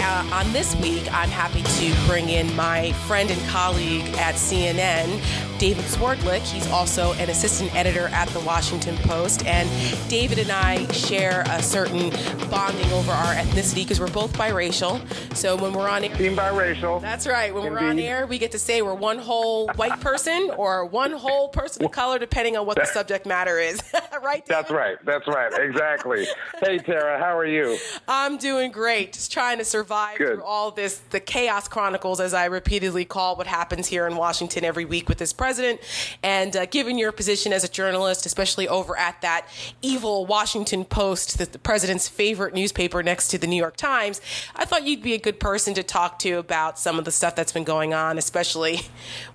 [0.00, 5.20] Uh, on this week, I'm happy to bring in my friend and colleague at CNN,
[5.58, 6.42] David Swerdlick.
[6.42, 9.44] He's also an assistant editor at the Washington Post.
[9.44, 9.68] And
[10.08, 12.10] David and I share a certain
[12.48, 15.00] bonding over our ethnicity because we're both biracial.
[15.36, 17.00] So when we're on air, being biracial.
[17.00, 17.52] That's right.
[17.52, 17.80] When Indeed.
[17.80, 21.48] we're on air, we get to say we're one whole white person or one whole
[21.48, 23.82] person of color, depending on what the subject matter is.
[24.22, 24.46] right?
[24.46, 24.62] Tara?
[24.62, 25.04] That's right.
[25.04, 25.52] That's right.
[25.60, 26.26] Exactly.
[26.60, 27.76] hey, Tara, how are you?
[28.06, 29.14] I'm doing great.
[29.14, 30.34] Just trying to survive Good.
[30.34, 34.64] through all this, the chaos chronicles, as I repeatedly call what happens here in Washington
[34.64, 35.80] every week with this president president.
[36.22, 39.48] And uh, given your position as a journalist, especially over at that
[39.80, 44.20] evil Washington Post, the president's favorite newspaper next to the New York Times,
[44.54, 47.34] I thought you'd be a good person to talk to about some of the stuff
[47.34, 48.80] that's been going on, especially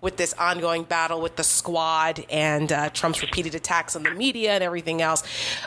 [0.01, 4.51] with this ongoing battle with the squad and uh, Trump's repeated attacks on the media
[4.51, 5.23] and everything else.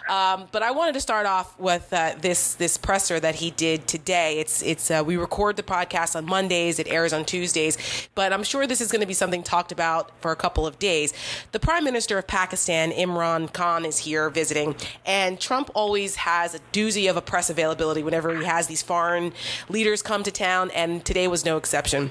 [0.08, 3.88] Um, but I wanted to start off with uh, this this presser that he did
[3.88, 4.38] today.
[4.38, 6.78] It's it's uh, we record the podcast on Mondays.
[6.78, 7.76] It airs on Tuesdays,
[8.14, 10.78] but I'm sure this is going to be something talked about for a couple of
[10.78, 11.14] days.
[11.52, 16.60] The Prime Minister of Pakistan, Imran Khan, is here visiting, and Trump always has a
[16.72, 19.32] doozy of a press availability whenever he has these foreign
[19.68, 22.10] leaders come to town, and today was no exception.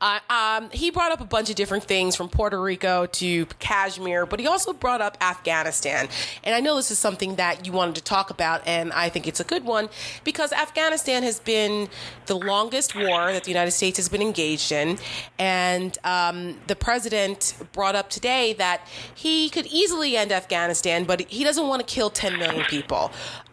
[0.00, 4.26] Uh, um, he brought up a bunch of different things from Puerto Rico to Kashmir,
[4.26, 6.08] but he also brought up Afghanistan.
[6.42, 9.26] And I know this is something that you wanted to talk about, and I think
[9.26, 9.88] it's a good one
[10.24, 11.88] because Afghanistan has been
[12.26, 14.98] the longest war that the United States has been engaged in.
[15.38, 21.44] And um, the president brought up today that he could easily end Afghanistan, but he
[21.44, 23.10] doesn't want to kill 10 million people.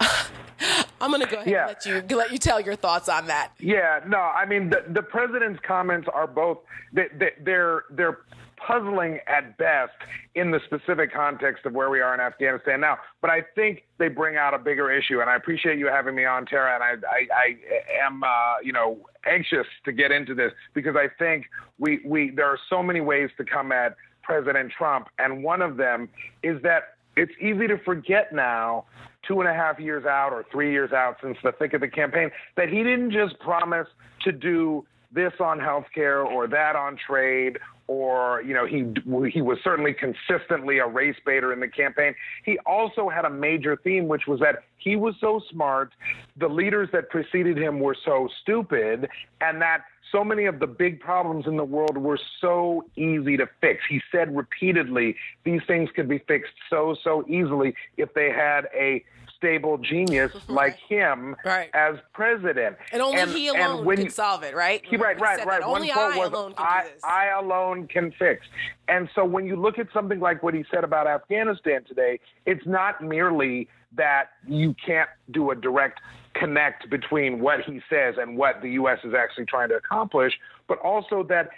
[1.00, 1.68] I'm going to go ahead yeah.
[1.68, 3.52] and let you let you tell your thoughts on that.
[3.58, 6.58] Yeah, no, I mean the the president's comments are both
[6.92, 8.18] they, they, they're they're
[8.66, 9.92] puzzling at best
[10.34, 12.98] in the specific context of where we are in Afghanistan now.
[13.20, 16.24] But I think they bring out a bigger issue, and I appreciate you having me
[16.24, 16.74] on, Tara.
[16.74, 18.28] And I, I, I am, uh,
[18.62, 21.46] you know, anxious to get into this because I think
[21.78, 25.76] we, we there are so many ways to come at President Trump, and one of
[25.76, 26.08] them
[26.42, 28.84] is that it's easy to forget now
[29.26, 31.88] two and a half years out or three years out since the thick of the
[31.88, 33.88] campaign that he didn't just promise
[34.22, 38.86] to do this on healthcare or that on trade or you know he
[39.30, 42.14] he was certainly consistently a race baiter in the campaign.
[42.44, 45.92] He also had a major theme, which was that he was so smart,
[46.36, 49.08] the leaders that preceded him were so stupid,
[49.40, 53.48] and that so many of the big problems in the world were so easy to
[53.60, 53.82] fix.
[53.88, 59.04] He said repeatedly these things could be fixed so so easily if they had a
[59.42, 61.68] stable genius like him right.
[61.74, 62.76] as president.
[62.92, 64.82] And only and, he alone could you, solve it, right?
[64.88, 65.62] He, right, right, right.
[65.62, 66.88] Only One I was, alone can I.
[67.04, 68.46] I alone can fix.
[68.86, 72.64] And so when you look at something like what he said about Afghanistan today, it's
[72.66, 76.00] not merely that you can't do a direct
[76.34, 78.98] connect between what he says and what the U.S.
[79.04, 80.32] is actually trying to accomplish,
[80.66, 81.50] but also that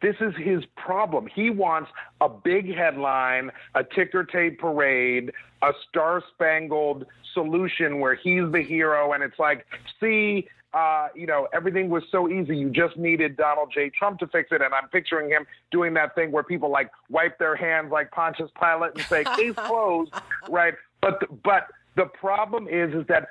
[0.00, 1.26] this is his problem.
[1.32, 5.32] He wants a big headline, a ticker tape parade,
[5.62, 9.66] a star spangled solution where he's the hero, and it's like,
[10.00, 12.56] see, uh, you know, everything was so easy.
[12.56, 13.90] You just needed Donald J.
[13.90, 14.60] Trump to fix it.
[14.60, 18.50] And I'm picturing him doing that thing where people like wipe their hands like Pontius
[18.60, 20.12] Pilate and say, case closed,
[20.48, 20.74] right?
[21.00, 23.28] But, the, but the problem is, is that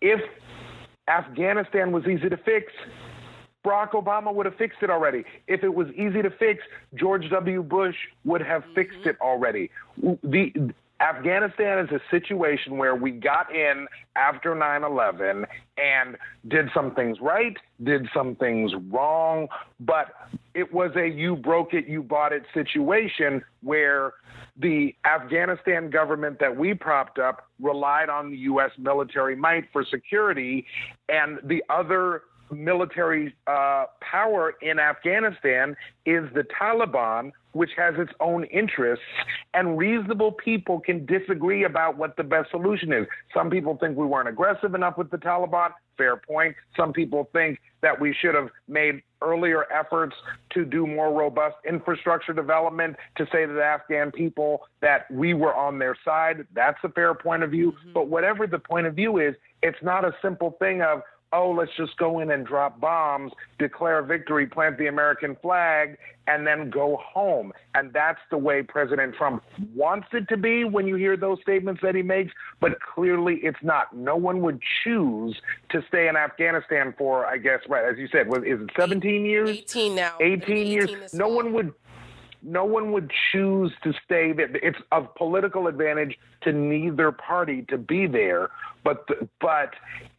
[0.00, 0.20] if
[1.08, 2.72] Afghanistan was easy to fix,
[3.66, 5.24] Barack Obama would have fixed it already.
[5.48, 6.62] If it was easy to fix,
[6.94, 7.62] George W.
[7.62, 8.74] Bush would have mm-hmm.
[8.74, 9.70] fixed it already.
[9.96, 16.16] The Afghanistan is a situation where we got in after 9 11 and
[16.48, 19.48] did some things right, did some things wrong,
[19.80, 20.06] but
[20.54, 24.14] it was a you broke it, you bought it situation where
[24.58, 28.70] the Afghanistan government that we propped up relied on the U.S.
[28.78, 30.64] military might for security,
[31.10, 38.44] and the other military uh, power in Afghanistan is the Taliban, which has its own
[38.44, 39.04] interests,
[39.54, 43.06] and reasonable people can disagree about what the best solution is.
[43.34, 45.70] Some people think we weren't aggressive enough with the Taliban.
[45.96, 46.54] Fair point.
[46.76, 50.14] Some people think that we should have made earlier efforts
[50.50, 55.54] to do more robust infrastructure development to say to the Afghan people that we were
[55.54, 56.46] on their side.
[56.52, 57.72] That's a fair point of view.
[57.72, 57.92] Mm-hmm.
[57.94, 61.00] But whatever the point of view is, it's not a simple thing of,
[61.36, 66.46] oh, let's just go in and drop bombs, declare victory, plant the American flag, and
[66.46, 67.52] then go home.
[67.74, 69.42] And that's the way President Trump
[69.74, 73.62] wants it to be when you hear those statements that he makes, but clearly it's
[73.62, 73.94] not.
[73.94, 75.36] No one would choose
[75.70, 79.24] to stay in Afghanistan for, I guess, right, as you said, was, is it 17
[79.24, 79.50] years?
[79.50, 80.16] 18 now.
[80.20, 81.14] 18, 18 years.
[81.14, 81.72] No one would
[82.46, 84.48] no one would choose to stay there.
[84.62, 88.50] It's of political advantage to neither party to be there.
[88.84, 89.08] But
[89.40, 89.74] but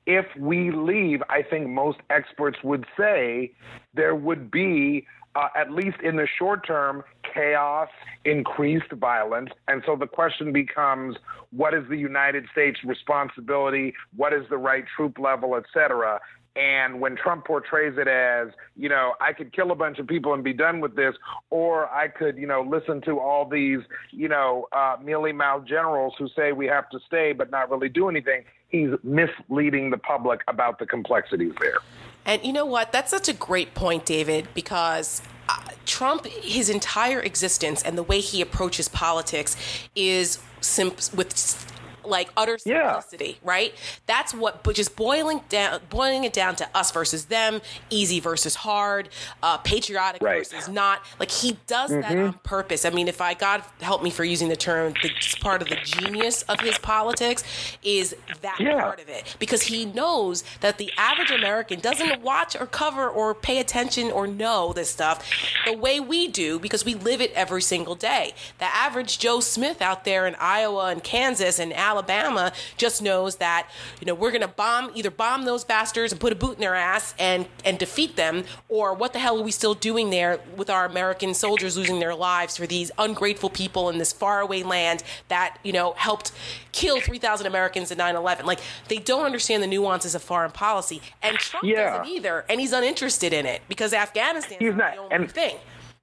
[0.07, 3.51] if we leave, I think most experts would say
[3.93, 7.89] there would be, uh, at least in the short term, chaos,
[8.23, 9.49] increased violence.
[9.67, 11.17] And so the question becomes
[11.51, 13.93] what is the United States' responsibility?
[14.15, 16.19] What is the right troop level, et cetera?
[16.57, 20.33] And when Trump portrays it as, you know, I could kill a bunch of people
[20.33, 21.13] and be done with this,
[21.51, 23.79] or I could, you know, listen to all these,
[24.11, 27.89] you know, uh, mealy mouthed generals who say we have to stay but not really
[27.89, 31.77] do anything, he's misleading the public about the complexities there.
[32.25, 32.91] And you know what?
[32.91, 38.19] That's such a great point, David, because uh, Trump, his entire existence and the way
[38.19, 39.55] he approaches politics
[39.95, 41.71] is sim- with
[42.07, 43.49] like utter simplicity, yeah.
[43.49, 43.73] right?
[44.05, 48.55] That's what, but just boiling down, boiling it down to us versus them, easy versus
[48.55, 49.09] hard,
[49.43, 50.47] uh, patriotic right.
[50.47, 51.01] versus not.
[51.19, 52.01] Like he does mm-hmm.
[52.01, 52.85] that on purpose.
[52.85, 55.77] I mean, if I God help me for using the term, the part of the
[55.83, 57.43] genius of his politics
[57.83, 58.81] is that yeah.
[58.81, 63.33] part of it because he knows that the average American doesn't watch or cover or
[63.33, 65.29] pay attention or know this stuff
[65.65, 68.33] the way we do because we live it every single day.
[68.59, 73.37] The average Joe Smith out there in Iowa and Kansas and Alabama Alabama just knows
[73.37, 73.67] that
[73.99, 76.61] you know we're going to bomb either bomb those bastards and put a boot in
[76.61, 80.39] their ass and and defeat them, or what the hell are we still doing there
[80.55, 85.03] with our American soldiers losing their lives for these ungrateful people in this faraway land
[85.29, 86.31] that you know helped
[86.71, 88.45] kill 3,000 Americans in 9/11?
[88.45, 91.97] Like they don't understand the nuances of foreign policy, and Trump yeah.
[91.97, 95.57] doesn't either, and he's uninterested in it because Afghanistan is not the only and- thing.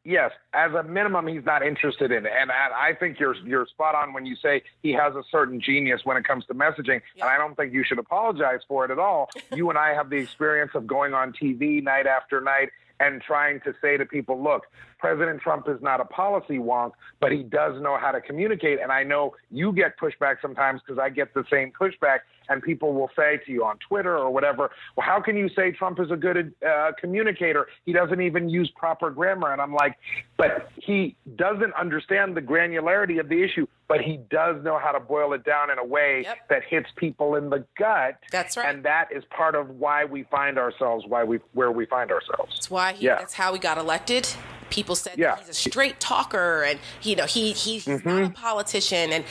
[0.05, 2.33] Yes, as a minimum, he's not interested in it.
[2.39, 6.03] And, I think you're you're spot on when you say he has a certain genius
[6.05, 7.01] when it comes to messaging.
[7.15, 9.31] And I don't think you should apologize for it at all.
[9.55, 12.69] you and I have the experience of going on TV night after night
[13.01, 14.67] and trying to say to people, look,
[15.05, 18.81] President Trump is not a policy wonk, but he does know how to communicate.
[18.81, 22.21] And I know you get pushback sometimes because I get the same pushback.
[22.49, 25.71] And people will say to you on Twitter or whatever, well, how can you say
[25.73, 27.67] Trump is a good uh, communicator?
[27.87, 29.51] He doesn't even use proper grammar.
[29.53, 29.97] And I'm like,
[30.37, 35.01] but he doesn't understand the granularity of the issue, but he does know how to
[35.01, 36.49] boil it down in a way Yep.
[36.49, 38.19] that hits people in the gut.
[38.31, 38.75] That's right.
[38.75, 42.55] And that is part of why we find ourselves, why we where we find ourselves.
[42.57, 43.17] That's why he, Yeah.
[43.17, 44.29] that's how he got elected.
[44.75, 45.37] People said Yeah.
[45.39, 48.33] he's a straight talker and you know he, he he's not a mm-hmm.
[48.33, 49.25] politician and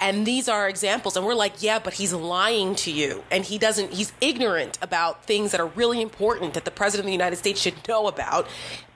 [0.00, 1.16] and these are examples.
[1.16, 3.22] And we're like yeah but he's lying to you.
[3.30, 7.06] And he doesn't he's ignorant about things that are really important that the president of
[7.06, 8.46] the United States should know about.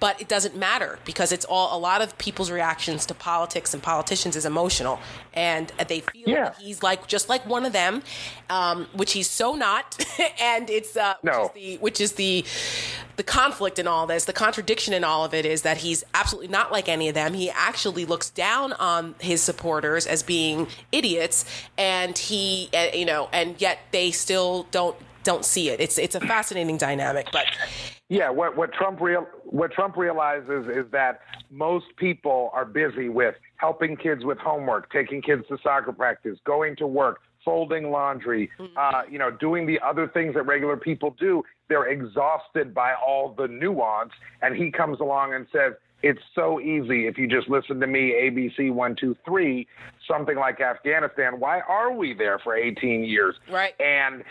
[0.00, 3.82] But it doesn't matter because it's all a lot of people's reactions to politics and
[3.82, 5.00] politicians is emotional.
[5.32, 6.44] And they feel Yeah.
[6.44, 8.02] that he's like just like one of them
[8.50, 10.05] um, which he's so not.
[10.40, 12.44] And it's uh, which is the which is the
[13.16, 16.48] the conflict in all this, the contradiction in all of it is that he's absolutely
[16.48, 17.34] not like any of them.
[17.34, 21.45] He actually looks down on his supporters as being idiots,
[21.76, 25.80] and he, uh, you know, and yet they still don't don't see it.
[25.80, 27.47] It's it's a fascinating dynamic, but
[28.09, 31.20] Yeah, what what Trump real what Trump realizes is that
[31.51, 36.76] most people are busy with helping kids with homework, taking kids to soccer practice, going
[36.76, 41.42] to work, folding laundry, uh, you know, doing the other things that regular people do.
[41.68, 45.74] They're exhausted by all the nuance, and he comes along and says.
[46.05, 49.66] It's so easy if you just listen to me, ABC one two three,
[50.07, 51.40] something like Afghanistan.
[51.40, 53.36] Why are we there for 18 years?
[53.50, 53.72] Right.
[53.80, 54.22] And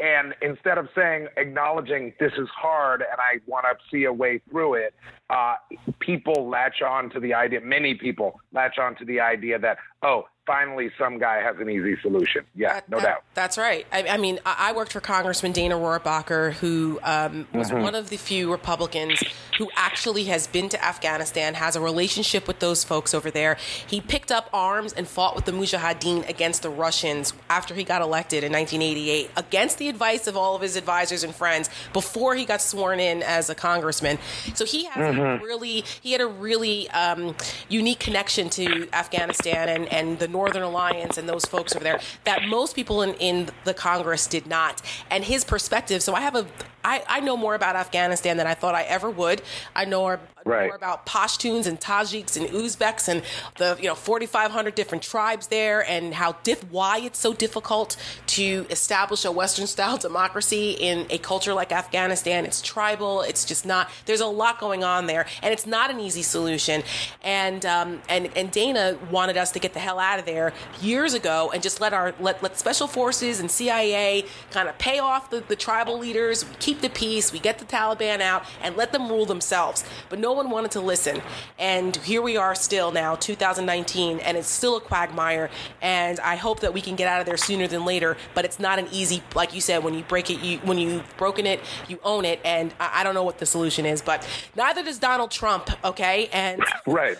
[0.00, 4.40] and instead of saying acknowledging this is hard and I want to see a way
[4.50, 4.92] through it,
[5.30, 5.54] uh,
[6.00, 7.60] people latch on to the idea.
[7.60, 11.96] Many people latch on to the idea that oh, finally some guy has an easy
[12.02, 12.44] solution.
[12.56, 13.22] Yeah, That- no that- doubt.
[13.34, 13.86] That's right.
[13.92, 17.82] I, I mean, I, worked for Congressman Dana Rohrabacher, who um, was Mm-hmm.
[17.82, 19.22] one of the few Republicans
[19.58, 23.56] who actually has been to Afghanistan, has a relationship with those folks over there.
[23.86, 28.02] He picked up arms and fought with the Mujahideen against the Russians after he got
[28.02, 32.44] elected in 1988, against the advice of all of his advisors and friends before he
[32.44, 34.18] got sworn in as a congressman.
[34.54, 37.36] So he has a really, he had a really um,
[37.68, 42.44] unique connection to Afghanistan and, and the Northern Alliance and those folks over there that
[42.48, 44.80] most people in, in the Congress did not.
[45.10, 46.46] And his perspective, so I have a,
[46.84, 49.42] I, I know more about Afghanistan than I thought I ever would.
[49.74, 50.68] I know more, Right.
[50.68, 53.22] more about Pashtuns and Tajiks and Uzbeks and
[53.58, 57.96] the you know 4,500 different tribes there and how diff, why it's so difficult
[58.28, 62.46] to establish a Western style democracy in a culture like Afghanistan.
[62.46, 63.20] It's tribal.
[63.22, 63.90] It's just not.
[64.06, 66.82] There's a lot going on there, and it's not an easy solution.
[67.22, 71.12] And um, and and Dana wanted us to get the hell out of there years
[71.12, 75.28] ago and just let our let let special forces and CIA kind of pay off
[75.30, 79.08] the, the tribal leaders, keep the peace, we get the Taliban out, and let them
[79.08, 79.84] rule themselves.
[80.08, 81.20] But no one wanted to listen.
[81.58, 85.50] And here we are still now, 2019, and it's still a quagmire.
[85.82, 88.16] And I hope that we can get out of there sooner than later.
[88.34, 91.16] But it's not an easy, like you said, when you break it, you when you've
[91.16, 92.40] broken it, you own it.
[92.44, 95.68] And I, I don't know what the solution is, but neither does Donald Trump.
[95.84, 97.16] Okay, and Right.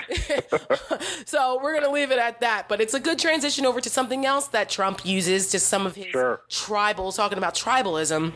[1.27, 2.69] so we're going to leave it at that.
[2.69, 5.95] But it's a good transition over to something else that Trump uses to some of
[5.97, 6.41] his Sure.
[6.49, 8.33] tribal, talking about tribalism,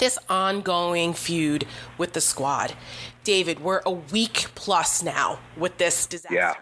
[0.00, 2.74] this ongoing feud with the squad.
[3.22, 6.34] David, we're a week plus now with this disaster.
[6.34, 6.54] Yeah.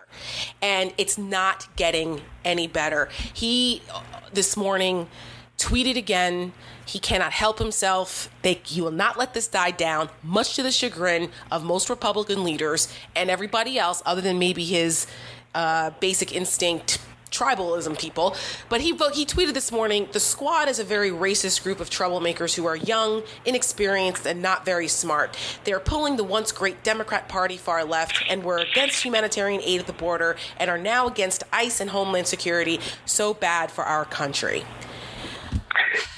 [0.61, 3.09] And it's not getting any better.
[3.33, 5.09] He, uh, this morning,
[5.57, 6.53] tweeted again.
[6.85, 8.31] He cannot help himself.
[8.43, 12.45] They, he will not let this die down, much to the chagrin of most Republican
[12.45, 15.07] leaders and everybody else, other than maybe his
[15.55, 16.99] uh, basic instinct
[17.39, 18.37] tribalism people.
[18.69, 22.55] But he he tweeted this morning: the squad is a very racist group of troublemakers
[22.55, 25.37] who are young, inexperienced, and not very smart.
[25.65, 29.81] They are pulling the once great Democrat Party far left and were against humanitarian aid
[29.81, 32.81] at the border and are now against ICE and Homeland Security.
[33.05, 34.65] So bad for our country.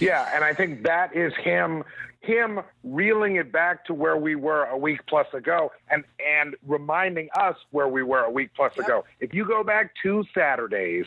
[0.01, 1.85] Yeah, and I think that is him
[2.31, 7.29] him reeling it back to where we were a week plus ago and and reminding
[7.39, 9.05] us where we were a week plus ago.
[9.19, 11.07] If you go back two Saturdays,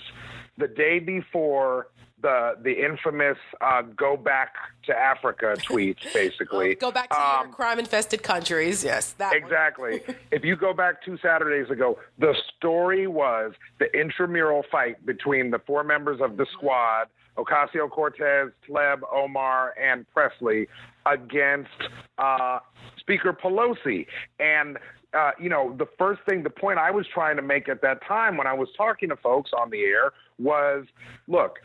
[0.58, 1.88] the day before
[2.22, 4.56] the the infamous uh, "Go back
[4.86, 6.76] to Africa" tweet, basically.
[6.76, 8.84] Go back to um, your crime-infested countries.
[8.84, 9.34] Yes, that.
[9.34, 10.02] Exactly.
[10.32, 15.60] if you go back two Saturdays ago, the story was the intramural fight between the
[15.60, 17.08] four members of the squad
[17.38, 20.68] Ocasio Cortez, Tlaib, Omar, and Presley
[21.06, 21.70] against
[22.18, 22.60] uh,
[23.00, 24.06] Speaker Pelosi.
[24.40, 24.78] And
[25.14, 28.04] uh, you know, the first thing, the point I was trying to make at that
[28.08, 30.86] time when I was talking to folks on the air was
[31.28, 31.60] look,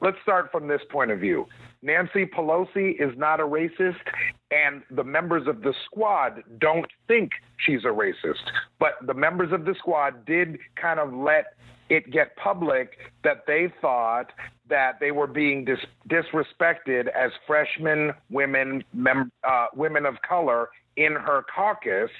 [0.00, 1.46] let's start from this point of view.
[1.82, 4.00] Nancy Pelosi is not a racist,
[4.50, 8.50] and the members of the squad don't think she's a racist.
[8.78, 11.54] But the members of the squad did kind of let
[11.90, 14.32] it get public that they thought
[14.68, 21.12] that they were being dis- disrespected as freshmen women, mem- uh, women of color in
[21.12, 22.10] her caucus,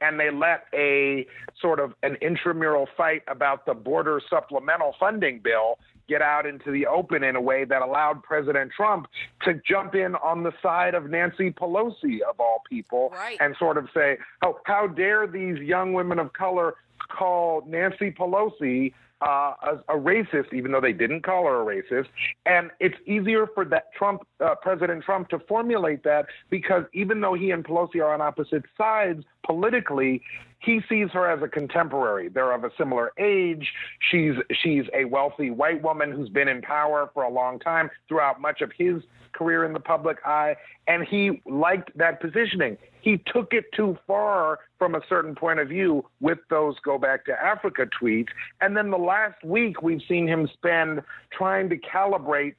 [0.00, 1.26] and they let a
[1.60, 5.78] sort of an intramural fight about the border supplemental funding bill
[6.08, 9.06] get out into the open in a way that allowed President Trump
[9.42, 13.38] to jump in on the side of Nancy Pelosi, of all people, right.
[13.40, 16.74] and sort of say, oh, how dare these young women of color
[17.08, 22.08] call Nancy Pelosi uh, a, a, racist, even though they didn't call her a racist.
[22.46, 27.34] And it's easier for that Trump, uh, President Trump, to formulate that because even though
[27.34, 30.22] he and Pelosi are on opposite sides politically,
[30.58, 32.28] he sees her as a contemporary.
[32.28, 33.72] They're of a similar age.
[34.10, 38.40] She's she's a wealthy white woman who's been in power for a long time throughout
[38.40, 42.78] much of his career in the public eye, and he liked that positioning.
[43.00, 47.26] He took it too far from a certain point of view with those go back
[47.26, 48.28] to Africa tweets.
[48.60, 52.54] And then the last week, we've seen him spend trying to calibrate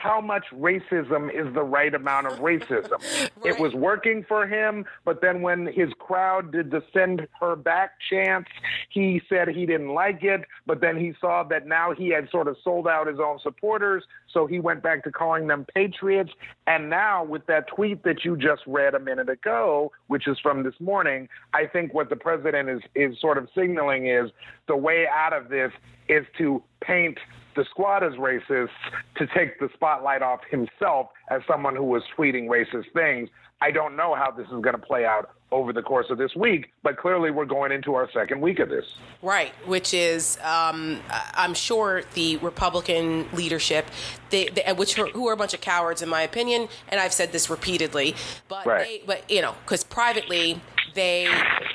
[0.00, 2.90] how much racism is the right amount of racism.
[2.92, 3.30] right.
[3.44, 7.92] It was working for him, but then when his crowd did the send her back
[8.08, 8.46] chance,
[8.88, 12.48] he said he didn't like it, but then he saw that now he had sort
[12.48, 16.30] of sold out his own supporters, so he went back to calling them patriots.
[16.66, 20.62] And now with that tweet that you just read a minute ago, which is from
[20.62, 24.30] this morning, I think what the president is is sort of signaling is
[24.68, 25.72] the way out of this
[26.08, 27.18] is to paint
[27.56, 28.68] the squad as racist
[29.16, 33.28] to take the spotlight off himself as someone who was tweeting racist things.
[33.62, 36.34] I don't know how this is going to play out over the course of this
[36.34, 38.84] week, but clearly we're going into our second week of this.
[39.20, 41.00] Right, which is, um,
[41.34, 43.86] I'm sure the Republican leadership,
[44.30, 47.12] they, they, which are, who are a bunch of cowards in my opinion, and I've
[47.12, 48.14] said this repeatedly,
[48.48, 48.86] but right.
[48.86, 50.60] they, but you know, because privately
[50.94, 51.28] they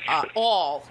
[0.08, 0.86] uh, all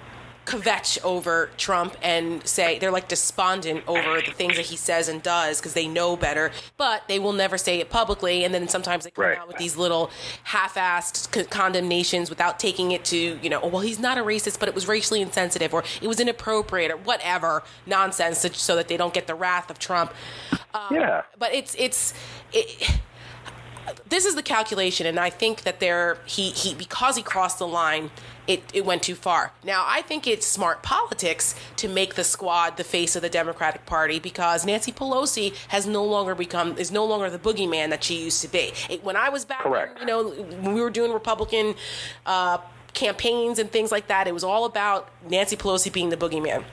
[0.45, 5.21] kvetch over Trump and say they're like despondent over the things that he says and
[5.23, 8.43] does because they know better, but they will never say it publicly.
[8.43, 9.37] And then sometimes they come right.
[9.37, 10.11] out with these little
[10.43, 14.69] half-assed condemnations without taking it to you know, oh, well, he's not a racist, but
[14.69, 19.13] it was racially insensitive or it was inappropriate or whatever nonsense, so that they don't
[19.13, 20.13] get the wrath of Trump.
[20.73, 22.13] Um, yeah, but it's it's.
[22.53, 22.99] It,
[24.07, 27.67] this is the calculation, and I think that there he he because he crossed the
[27.67, 28.11] line,
[28.47, 29.51] it, it went too far.
[29.63, 33.85] Now I think it's smart politics to make the squad the face of the Democratic
[33.85, 38.23] Party because Nancy Pelosi has no longer become is no longer the boogeyman that she
[38.23, 38.71] used to be.
[38.89, 39.99] It, when I was back, Correct.
[39.99, 41.75] you know, when we were doing Republican
[42.25, 42.59] uh,
[42.93, 46.63] campaigns and things like that, it was all about Nancy Pelosi being the boogeyman.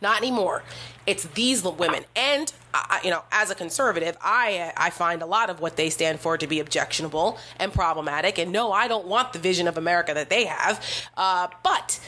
[0.00, 0.64] Not anymore.
[1.06, 2.04] It's these women.
[2.14, 5.90] And, uh, you know, as a conservative, I, I find a lot of what they
[5.90, 8.38] stand for to be objectionable and problematic.
[8.38, 10.84] And no, I don't want the vision of America that they have.
[11.16, 12.00] Uh, but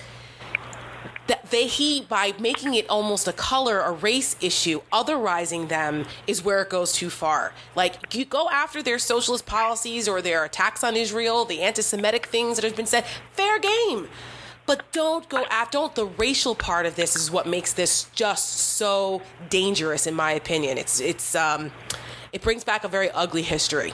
[1.27, 6.45] that they he by making it almost a color a race issue otherizing them is
[6.45, 10.85] where it goes too far like you go after their socialist policies or their attacks
[10.85, 14.09] on israel the anti-semitic things that have been said fair game
[14.67, 18.49] but don't go after don't the racial part of this is what makes this just
[18.49, 20.79] so dangerous in my opinion.
[20.79, 21.73] It's it's um
[22.33, 23.93] it brings back a very ugly history.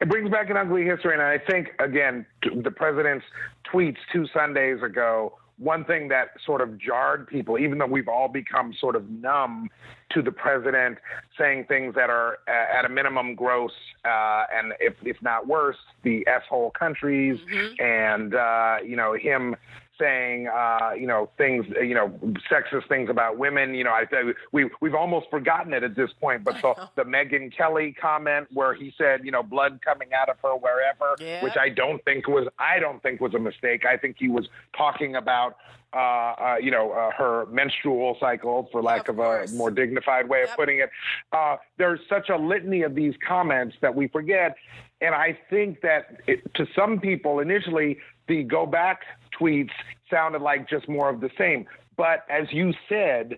[0.00, 2.24] It brings back an ugly history and i think again
[2.62, 3.24] the president's
[3.72, 8.28] tweets two sundays ago one thing that sort of jarred people, even though we've all
[8.28, 9.70] become sort of numb
[10.10, 10.98] to the president
[11.38, 13.72] saying things that are uh, at a minimum gross
[14.04, 17.82] uh, and if, if not worse, the s-hole countries mm-hmm.
[17.82, 19.56] and, uh, you know, him
[19.98, 22.08] saying, uh, you know, things, you know,
[22.50, 23.74] sexist things about women.
[23.74, 24.04] You know, I
[24.52, 26.44] we we've almost forgotten it at this point.
[26.44, 30.36] But the the Megyn Kelly comment where he said, you know, blood coming out of
[30.42, 31.42] her wherever, yeah.
[31.42, 33.84] which I don't think was I don't think was a mistake.
[33.84, 35.56] I think he was talking about.
[35.94, 40.28] Uh, uh, you know, uh, her menstrual cycle, for lack of, of a more dignified
[40.28, 40.48] way yep.
[40.48, 40.90] of putting it.
[41.32, 44.56] Uh, there's such a litany of these comments that we forget.
[45.00, 49.02] And I think that it, to some people initially, the go back
[49.40, 49.70] tweets
[50.10, 51.64] sounded like just more of the same.
[51.96, 53.36] But as you said,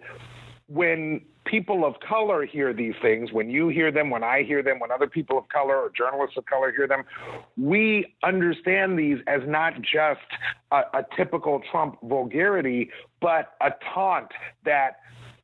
[0.69, 4.79] when people of color hear these things, when you hear them, when I hear them,
[4.79, 7.05] when other people of color or journalists of color hear them,
[7.57, 10.21] we understand these as not just
[10.73, 12.91] a, a typical Trump vulgarity,
[13.21, 14.33] but a taunt
[14.65, 14.97] that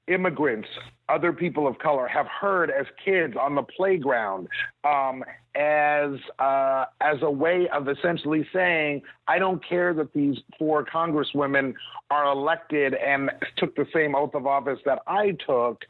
[0.08, 0.68] immigrants,
[1.12, 4.48] other people of color have heard as kids on the playground
[4.84, 5.22] um,
[5.54, 11.74] as uh, as a way of essentially saying, I don't care that these four congresswomen
[12.10, 15.82] are elected and took the same oath of office that I took.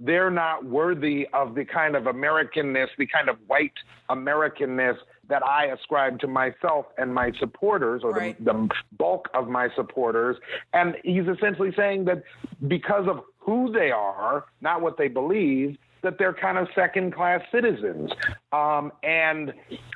[0.00, 3.74] They're not worthy of the kind of Americanness, the kind of white
[4.08, 4.96] Americanness
[5.28, 8.44] that I ascribe to myself and my supporters, or right.
[8.44, 8.68] the, the
[8.98, 10.36] bulk of my supporters.
[10.72, 12.22] And he's essentially saying that
[12.66, 13.20] because of
[13.50, 18.08] who they are, not what they believe, that they're kind of second class citizens.
[18.52, 19.52] Um, and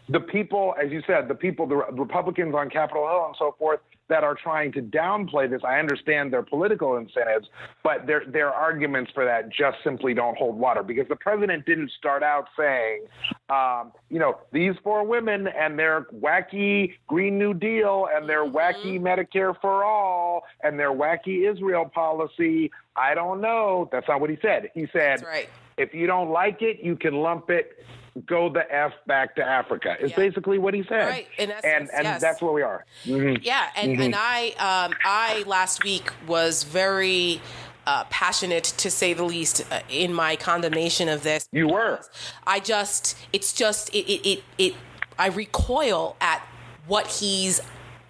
[0.09, 3.79] the people, as you said, the people, the Republicans on Capitol Hill and so forth,
[4.09, 5.63] that are trying to downplay this.
[5.67, 7.49] I understand their political incentives,
[7.83, 11.91] but their their arguments for that just simply don't hold water because the president didn't
[11.99, 13.05] start out saying,
[13.49, 18.57] um, you know, these four women and their wacky Green New Deal and their mm-hmm.
[18.57, 22.71] wacky Medicare for all and their wacky Israel policy.
[22.97, 23.89] I don't know.
[23.91, 24.71] That's not what he said.
[24.75, 25.49] He said, right.
[25.77, 27.85] If you don't like it, you can lump it
[28.27, 29.97] go the f back to Africa.
[30.01, 30.16] Is yeah.
[30.16, 31.09] basically what he said.
[31.09, 31.27] Right.
[31.37, 32.20] Essence, and and yes.
[32.20, 32.85] that's where we are.
[33.05, 33.43] Mm-hmm.
[33.43, 33.66] Yeah.
[33.77, 34.03] And mm-hmm.
[34.03, 37.41] and I um, I last week was very.
[37.87, 41.47] Uh, passionate to say the least uh, in my condemnation of this.
[41.53, 42.01] You were.
[42.47, 44.75] I just, it's just, it, it, it, it,
[45.18, 46.41] I recoil at
[46.87, 47.61] what he's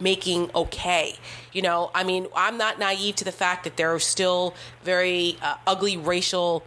[0.00, 1.16] making okay.
[1.52, 5.36] You know, I mean, I'm not naive to the fact that there are still very
[5.42, 6.64] uh, ugly racial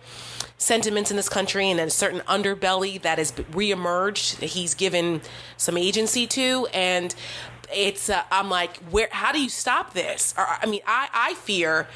[0.57, 5.21] sentiments in this country and a certain underbelly that has reemerged that he's given
[5.55, 7.13] some agency to and
[7.71, 11.34] it's uh, i'm like where how do you stop this or, i mean i i
[11.36, 11.88] fear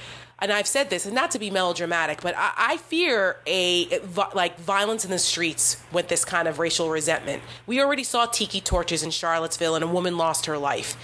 [0.41, 3.99] and I've said this, and not to be melodramatic, but I, I, fear a
[4.33, 7.43] like violence in the streets with this kind of racial resentment.
[7.67, 10.97] We already saw tiki torches in Charlottesville, and a woman lost her life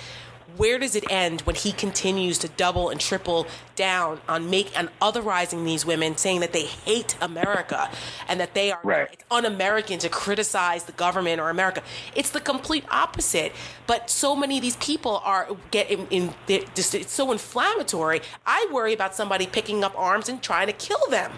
[0.57, 4.89] where does it end when he continues to double and triple down on make on
[5.01, 7.89] otherizing these women, saying that they hate America
[8.27, 9.23] and that they are right.
[9.31, 11.83] un-American to criticize the government or America?
[12.15, 13.53] It's the complete opposite.
[13.85, 18.21] But so many of these people are get in, in just it's so inflammatory.
[18.45, 21.31] I worry about somebody picking up arms and trying to kill them.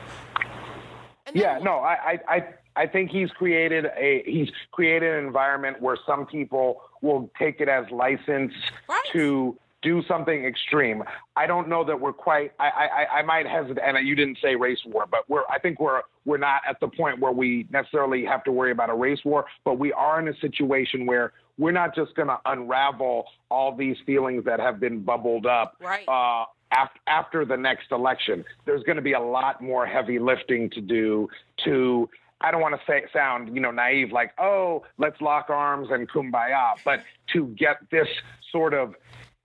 [1.33, 2.43] yeah, no, I, I, I
[2.87, 7.85] think he's created a he's created an environment where some people will take it as
[7.91, 8.53] license
[8.87, 9.03] right.
[9.13, 11.03] to do something extreme.
[11.35, 12.51] I don't know that we're quite.
[12.59, 15.43] I, I, I might hesitate, and you didn't say race war, but we're.
[15.49, 18.89] I think we're we're not at the point where we necessarily have to worry about
[18.89, 22.39] a race war, but we are in a situation where we're not just going to
[22.45, 25.75] unravel all these feelings that have been bubbled up.
[25.79, 26.07] Right.
[26.07, 30.69] Uh, after, after the next election, there's going to be a lot more heavy lifting
[30.71, 31.27] to do
[31.65, 32.09] to
[32.41, 36.09] I don't want to say sound, you know, naive like, oh, let's lock arms and
[36.09, 38.07] kumbaya, but to get this
[38.51, 38.95] sort of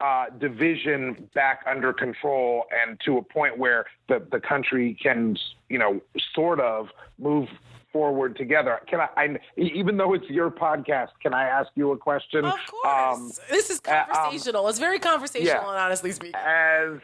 [0.01, 5.37] uh, division back under control and to a point where the, the country can,
[5.69, 6.01] you know,
[6.35, 6.89] sort of
[7.19, 7.49] move
[7.93, 8.81] forward together.
[8.89, 12.45] Can I, I, even though it's your podcast, can I ask you a question?
[12.45, 12.87] Of course.
[13.17, 14.63] Um, this is conversational.
[14.63, 16.35] Uh, um, it's very conversational, yeah, and honestly speaking.
[16.35, 16.99] As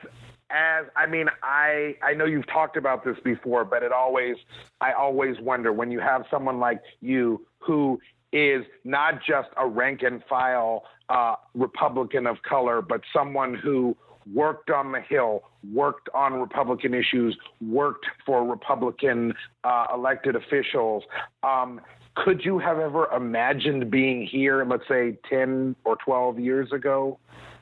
[0.50, 4.36] as I mean, I I know you've talked about this before, but it always
[4.80, 8.00] I always wonder when you have someone like you who
[8.32, 13.96] is not just a rank and file uh, Republican of color, but someone who
[14.32, 15.42] worked on the Hill,
[15.72, 19.34] worked on Republican issues, worked for Republican
[19.64, 21.02] uh, elected officials.
[21.42, 21.80] Um,
[22.16, 27.18] could you have ever imagined being here, let's say 10 or 12 years ago?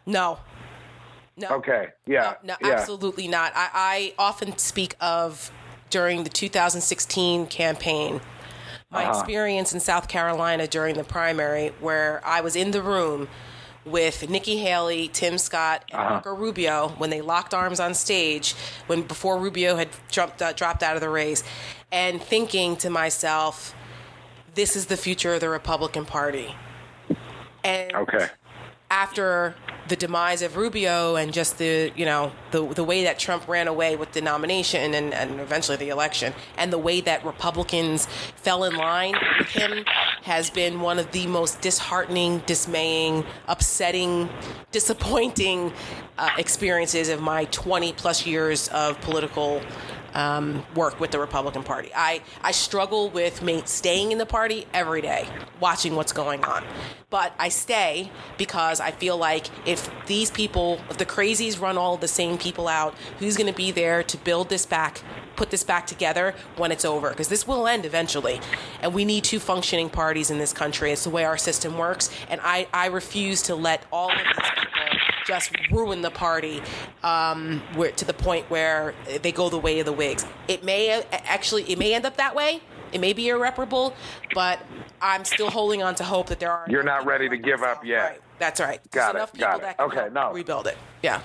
[0.07, 0.39] No.
[1.39, 1.49] No.
[1.51, 1.89] Okay.
[2.07, 2.35] Yeah.
[2.43, 2.75] No, no yeah.
[2.75, 3.53] absolutely not.
[3.55, 5.53] I, I, often speak of
[5.89, 8.21] during the 2016 campaign,
[8.91, 9.21] my uh-huh.
[9.21, 13.29] experience in South Carolina during the primary, where I was in the room
[13.85, 16.11] with Nikki Haley, Tim Scott, and uh-huh.
[16.11, 18.55] Marco Rubio when they locked arms on stage
[18.89, 21.45] when before Rubio had jumped, uh, dropped out of the race,
[21.93, 23.75] and thinking to myself,
[24.55, 26.55] "This is the future of the Republican Party."
[27.63, 28.27] And okay.
[28.91, 29.55] after
[29.89, 33.69] the demise of Rubio and just the you know the the way that Trump ran
[33.69, 38.65] away with the nomination and, and eventually the election and the way that Republicans fell
[38.65, 39.85] in line with him
[40.23, 44.29] has been one of the most disheartening, dismaying, upsetting,
[44.73, 45.73] disappointing
[46.19, 49.63] uh, experiences of my 20 plus years of political
[50.15, 51.91] um, work with the Republican Party.
[51.95, 55.29] I, I struggle with staying in the party every day,
[55.61, 56.65] watching what's going on.
[57.11, 61.97] But I stay because I feel like if these people, if the crazies run all
[61.97, 65.03] the same people out, who's going to be there to build this back,
[65.37, 67.11] put this back together when it's over?
[67.11, 68.41] Because this will end eventually.
[68.81, 70.93] And we need two functioning parties in this country.
[70.93, 72.11] It's the way our system works.
[72.31, 76.63] And I, I refuse to let all of these people just ruin the party
[77.03, 80.25] um, where, to the point where they go the way of the Whigs.
[80.49, 82.63] It may actually, it may end up that way.
[82.91, 83.93] It may be irreparable,
[84.33, 84.59] but
[85.03, 86.65] I'm still holding on to hope that there are.
[86.71, 88.03] You're not ready to give up yet.
[88.13, 88.21] Right.
[88.39, 88.81] That's right.
[88.91, 89.17] Got There's it.
[89.17, 89.63] enough people Got it.
[89.63, 90.33] that can Okay, no.
[90.33, 90.79] rebuild it.
[91.03, 91.21] Yeah.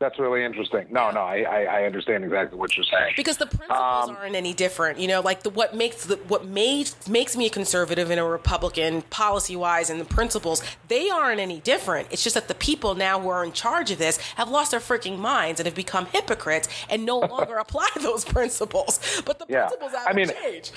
[0.00, 0.86] That's really interesting.
[0.90, 3.14] No, no, I, I, I understand exactly what you're saying.
[3.16, 5.00] because the principles Um, aren't any different.
[5.00, 8.24] You know, like the what makes the what made makes me a conservative and a
[8.24, 12.06] Republican policy wise, and the principles they aren't any different.
[12.12, 14.78] It's just that the people now who are in charge of this have lost their
[14.80, 19.00] freaking minds and have become hypocrites and no longer apply those principles.
[19.26, 19.66] But the Yeah.
[19.66, 20.72] principles I haven't mean, changed.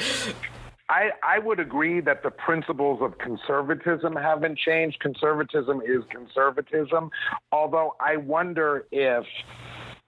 [0.91, 4.99] I, I would agree that the principles of conservatism haven't changed.
[4.99, 7.09] Conservatism is conservatism,
[7.53, 9.23] although I wonder if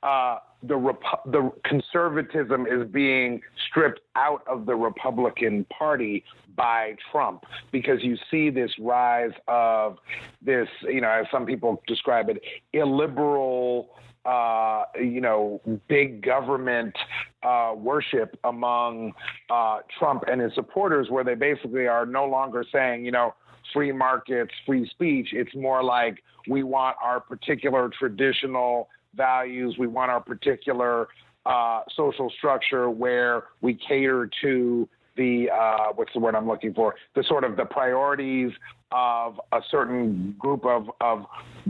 [0.03, 6.25] uh, the Repu- the conservatism is being stripped out of the Republican Party
[6.57, 9.99] by Trump because you see this rise of
[10.41, 12.41] this, you know, as some people describe it,
[12.73, 13.91] illiberal
[14.25, 16.95] uh, you know, big government
[17.43, 19.13] uh, worship among
[19.49, 23.33] uh, Trump and his supporters, where they basically are no longer saying, you know,
[23.73, 25.29] free markets, free speech.
[25.33, 31.07] It's more like we want our particular traditional values, we want our particular
[31.45, 36.95] uh, social structure where we cater to the uh, what's the word I'm looking for?
[37.15, 38.51] The sort of the priorities
[38.91, 41.25] of a certain group of, of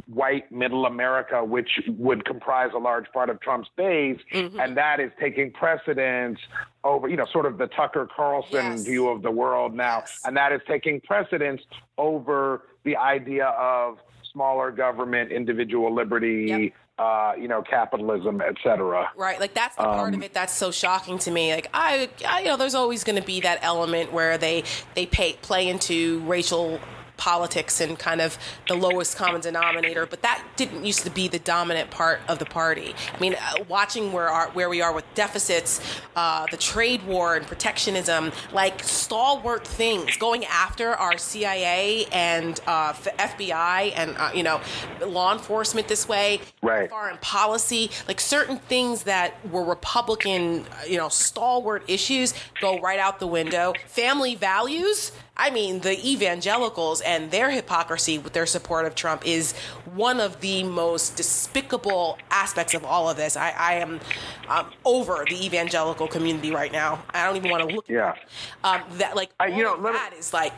[0.08, 5.10] white middle America, which would comprise a large part of Trump's base, and that is
[5.20, 6.38] taking precedence
[6.84, 8.86] over, you know, sort of the Tucker Carlson Yes.
[8.86, 10.20] view of the world now, Yes.
[10.26, 11.62] and that is taking precedence
[11.98, 14.00] over the idea of
[14.34, 16.74] smaller government, individual liberty, Yep.
[17.00, 19.10] Uh, you know, capitalism, et cetera.
[19.16, 21.54] Right, like that's the part of Um, it that's so shocking to me.
[21.54, 24.64] Like I, I you know, there's always going to be that element where they
[24.94, 26.80] they pay, play into racial
[27.18, 28.38] politics and kind of
[28.68, 32.45] the lowest common denominator, but that didn't used to be the dominant part of the
[32.45, 32.93] party.
[33.14, 35.80] I mean, uh, watching where our, where we are with deficits,
[36.16, 42.93] uh, the trade war and protectionism, like stalwart things, going after our CIA and uh,
[42.93, 44.61] FBI and uh, you know
[45.05, 46.89] law enforcement this way, Right.
[46.89, 53.20] foreign policy, like certain things that were Republican, you know, stalwart issues go right out
[53.20, 53.74] the window.
[53.88, 55.11] Family values.
[55.36, 59.53] I mean, the evangelicals and their hypocrisy with their support of Trump is
[59.95, 63.36] one of the most despicable aspects of all of this.
[63.36, 63.99] I, I am
[64.47, 67.03] um, over the evangelical community right now.
[67.15, 67.89] I don't even want to look.
[67.89, 68.09] Yeah.
[68.09, 68.15] At
[68.61, 68.81] that.
[68.91, 70.53] Um, that like I- you know, let me- that is like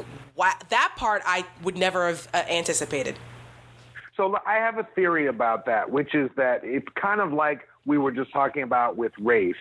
[0.69, 3.17] that part I would never have uh, anticipated.
[4.17, 7.97] So I have a theory about that, which is that it's kind of like we
[7.97, 9.55] were just talking about with race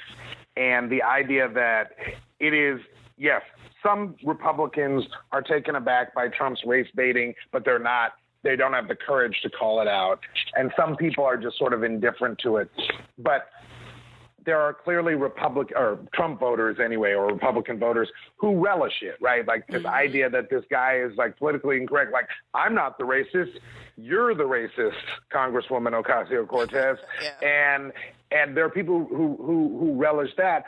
[0.56, 1.92] and the idea that
[2.38, 2.80] it is,
[3.16, 3.42] yes,
[3.84, 8.12] some Republicans are taken aback by Trump's race baiting, but they're not.
[8.42, 10.20] They don't have the courage to call it out.
[10.54, 12.70] And some people are just sort of indifferent to it.
[13.18, 13.48] But
[14.44, 19.46] there are clearly Republic or Trump voters anyway, or Republican voters who relish it, right?
[19.46, 19.94] Like this mm-hmm.
[19.94, 22.12] idea that this guy is like politically incorrect.
[22.12, 23.52] Like I'm not the racist,
[23.96, 24.92] you're the racist,
[25.32, 27.74] Congresswoman Ocasio Cortez, Yeah.
[27.74, 27.92] and
[28.34, 30.64] and there are people who who who relish that.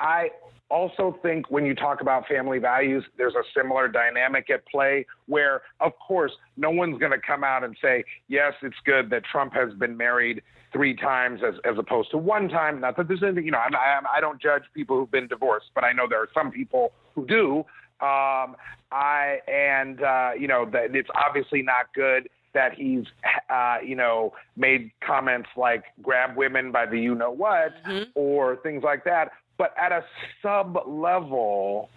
[0.00, 0.30] I
[0.70, 5.62] also think when you talk about family values, there's a similar dynamic at play where,
[5.80, 9.52] of course, no one's going to come out and say, yes, it's good that Trump
[9.52, 10.42] has been married
[10.72, 12.80] three times as, as opposed to one time.
[12.80, 13.74] Not that there's anything, you know, I'm,
[14.14, 17.26] I don't judge people who've been divorced, but I know there are some people who
[17.26, 17.64] do.
[18.00, 18.56] Um,
[18.92, 23.04] I and uh, you know that it's obviously not good that he's
[23.48, 27.74] uh, you know made comments like grab women by the you know what
[28.14, 29.30] or things like that.
[29.58, 30.04] But at a
[30.42, 31.90] sub level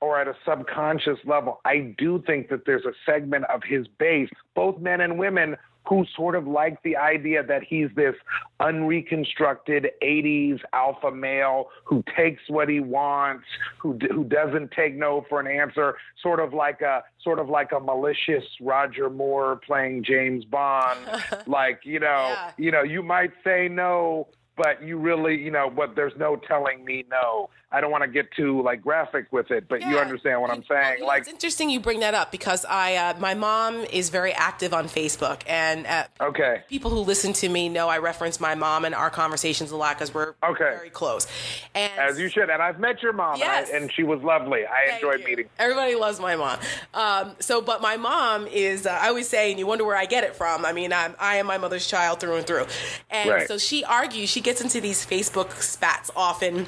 [0.00, 4.30] or at a subconscious level, I do think that there's a segment of his base,
[4.54, 5.56] both men and women,
[5.88, 8.14] who sort of like the idea that he's this
[8.60, 13.44] unreconstructed 80s alpha male who takes what he wants,
[13.78, 17.72] who who doesn't take no for an answer, sort of like a sort of like
[17.72, 20.98] a malicious Roger Moore playing James Bond,
[21.46, 22.50] like you know, Yeah.
[22.56, 26.84] you know, you might say no, but you really, you know, but there's no telling
[26.84, 27.48] me no.
[27.70, 30.64] I don't want to get too like graphic with it, but you understand what I'm
[30.64, 31.00] saying.
[31.00, 34.32] know, like, it's interesting you bring that up because I, uh, my mom is very
[34.32, 38.54] active on Facebook, and uh, okay, people who listen to me know I reference my
[38.54, 40.64] mom in our conversations a lot because we're Okay.
[40.64, 41.26] very close.
[41.74, 42.48] And as you should.
[42.48, 43.70] And I've met your mom, and I- Yes.
[43.70, 44.64] and, she was lovely.
[44.66, 45.26] I Thank enjoyed you.
[45.26, 45.48] meeting.
[45.58, 46.58] Everybody loves my mom.
[46.94, 50.06] Um, so, but my mom is, uh, I always say, and you wonder where I
[50.06, 50.64] get it from.
[50.64, 52.66] I mean, I'm, I am my mother's child through and through.
[53.10, 53.48] And Right.
[53.48, 56.66] so she argues, she gets into these Facebook spats often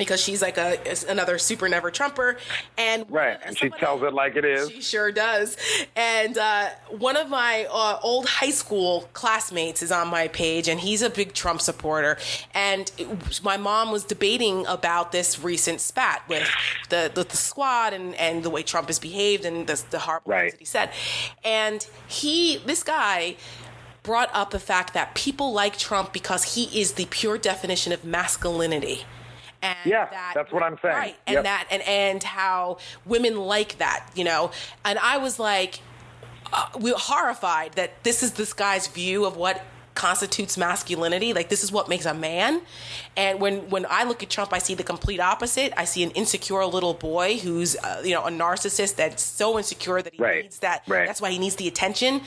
[0.00, 0.78] because she's like a
[1.10, 2.38] another super never Trumper,
[2.78, 4.70] and right, and she tells it like it is.
[4.70, 5.58] She sure does.
[5.94, 10.80] And uh, one of my uh, old high school classmates is on my page, and
[10.80, 12.16] he's a big Trump supporter.
[12.54, 16.48] And it, my mom was debating about this recent spat with
[16.88, 20.32] the the, the squad and, and the way Trump has behaved and the, the horrible
[20.32, 20.52] right.
[20.52, 20.90] things that he said.
[21.44, 23.36] And he, this guy
[24.02, 28.02] brought up the fact that people like Trump because he is the pure definition of
[28.02, 29.04] masculinity.
[29.62, 30.94] And yeah, that, that's what I'm saying.
[30.94, 31.44] Right, and yep.
[31.44, 34.50] that and and how women like that, you know.
[34.84, 35.80] And I was like,
[36.52, 39.62] uh, we horrified that this is this guy's view of what
[39.94, 41.32] constitutes masculinity.
[41.34, 42.62] Like this is what makes a man.
[43.16, 45.72] And when when I look at Trump, I see the complete opposite.
[45.76, 50.00] I see an insecure little boy who's uh, you know a narcissist that's so insecure
[50.00, 50.44] that he right.
[50.44, 50.84] needs that.
[50.86, 51.06] Right.
[51.06, 52.22] That's why he needs the attention.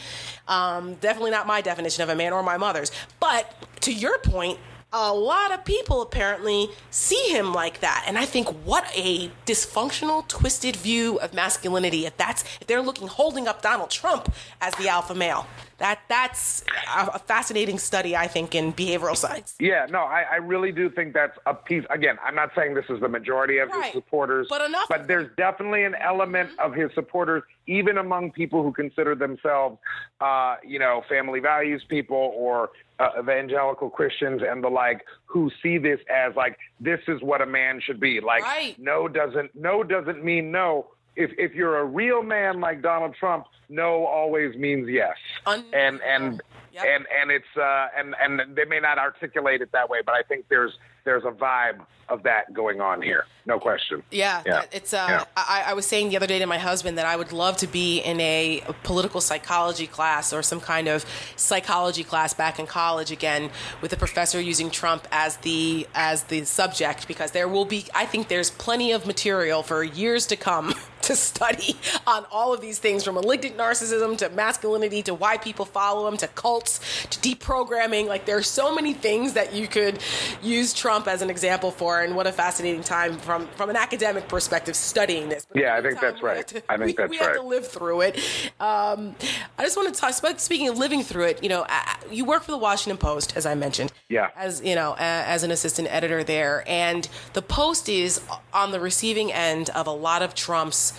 [0.48, 2.92] Um, definitely not my definition of a man or my mother's.
[3.20, 4.60] But to your point,
[4.94, 10.26] a lot of people apparently see him like that and i think what a dysfunctional
[10.28, 14.32] twisted view of masculinity if that's if they're looking holding up donald trump
[14.62, 15.48] as the alpha male
[15.80, 16.64] that that's
[16.96, 21.14] a, fascinating study i think in behavioral science yeah no I, I, really do think
[21.14, 23.86] that's a piece again i'm not saying this is the majority of right.
[23.86, 26.72] his supporters but enough but there's definitely an element mm-hmm.
[26.72, 29.78] of his supporters even among people who consider themselves
[30.22, 35.78] uh, you know family values people or uh, evangelical Christians and the like who see
[35.78, 38.20] this as like this is what a man should be.
[38.22, 38.76] Like right.
[38.80, 40.88] no doesn't no doesn't mean no.
[41.16, 45.16] If if you're a real man like Donald Trump, no always means yes.
[45.46, 46.42] Un- and and
[46.74, 46.86] yep.
[46.86, 50.24] and and it's uh and and they may not articulate it that way, but I
[50.24, 50.74] think there's
[51.06, 53.26] there's a vibe of that going on here.
[53.46, 54.04] No question.
[54.12, 54.66] Yeah, yeah.
[54.72, 54.94] it's.
[54.94, 55.24] Uh, yeah.
[55.36, 57.68] I, I, was saying the other day to my husband that I would love to
[57.68, 61.06] be in a, a, political psychology class or some kind of
[61.36, 63.50] psychology class back in college again,
[63.82, 67.86] with a professor using Trump as the as the subject because there will be.
[67.94, 71.76] I think there's plenty of material for years to come to study
[72.08, 76.16] on all of these things from malignant narcissism to masculinity to why people follow him
[76.18, 78.08] to cults to deprogramming.
[78.08, 80.00] Like there are so many things that you could
[80.42, 84.28] use Trump as an example for, and what a fascinating time from from an academic
[84.28, 85.46] perspective studying this.
[85.46, 86.48] But yeah, I think that's right.
[86.48, 87.28] To, I think we, that's we right.
[87.28, 88.18] have to live through it.
[88.60, 89.16] Um,
[89.58, 90.14] I just want to talk.
[90.40, 91.66] Speaking of living through it, you know,
[92.10, 93.92] you work for the Washington Post, as I mentioned.
[94.10, 94.30] Yeah.
[94.36, 98.22] As you know, as an assistant editor there, and the Post is
[98.54, 100.94] on the receiving end of a lot of Trump's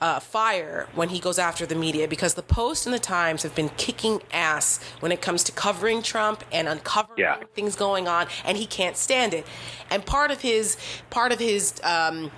[0.00, 3.54] uh, fire when he goes after the media because the Post and the Times have
[3.54, 7.40] been kicking ass when it comes to covering Trump and uncovering yeah.
[7.54, 9.46] things going on, and he can't stand it.
[9.90, 10.76] And part of his
[11.10, 12.30] part of his um,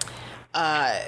[0.54, 1.00] uh,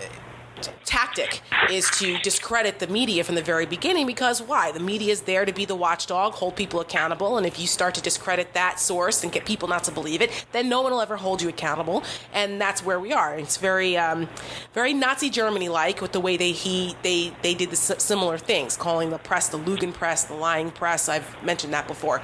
[0.84, 1.40] tactic
[1.70, 4.72] is to discredit the media from the very beginning because why?
[4.72, 7.94] The media is there to be the watchdog, hold people accountable, and if you start
[7.94, 11.00] to discredit that source and get people not to believe it, then no one will
[11.00, 12.02] ever hold you accountable,
[12.32, 13.38] and that's where we are.
[13.38, 14.28] It's very, um,
[14.74, 18.76] very Nazi Germany like with the way they he they they did the similar things,
[18.76, 21.08] calling the press the Lügen press, the lying press.
[21.08, 22.22] I've mentioned that before,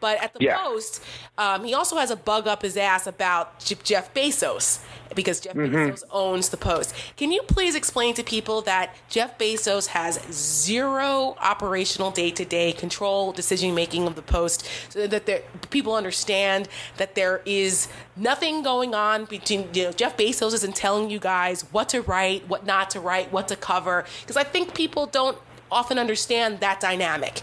[0.00, 0.58] but at the yeah.
[0.58, 1.02] Post,
[1.38, 4.80] um, he also has a bug up his ass about Jeff Bezos
[5.14, 5.74] because Jeff mm-hmm.
[5.74, 6.94] Bezos owns the Post.
[7.16, 12.72] Can you please explain to people that Jeff Bezos has zero operational day to day
[12.72, 18.94] control, decision making of the Post, so that people understand that there is nothing going
[18.94, 22.90] on between you know, Jeff Bezos isn't telling you guys what to write, what not
[22.90, 25.38] to write, what to cover, because I think people don't
[25.70, 27.42] often understand that dynamic.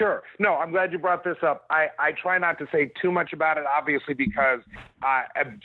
[0.00, 0.22] Sure.
[0.38, 1.66] No, I'm glad you brought this up.
[1.68, 4.60] I, I try not to say too much about it, obviously, because
[5.02, 5.24] uh,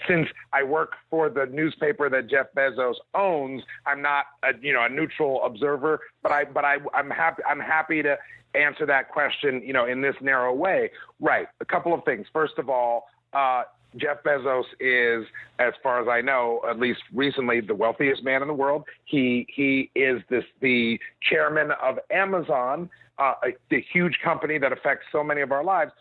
[0.09, 4.83] since I work for the newspaper that Jeff Bezos owns, I'm not a you know
[4.83, 6.01] a neutral observer.
[6.21, 8.17] But I but I I'm happy I'm happy to
[8.55, 10.91] answer that question you know in this narrow way.
[11.21, 11.47] Right.
[11.61, 12.27] A couple of things.
[12.33, 13.05] First of all.
[13.31, 13.63] Uh,
[13.97, 15.25] Jeff Bezos is,
[15.57, 18.83] as far as I know, at least recently, the wealthiest man in the world.
[19.05, 25.05] He he is this the chairman of Amazon, uh, a, a huge company that affects
[25.11, 25.91] so many of our lives.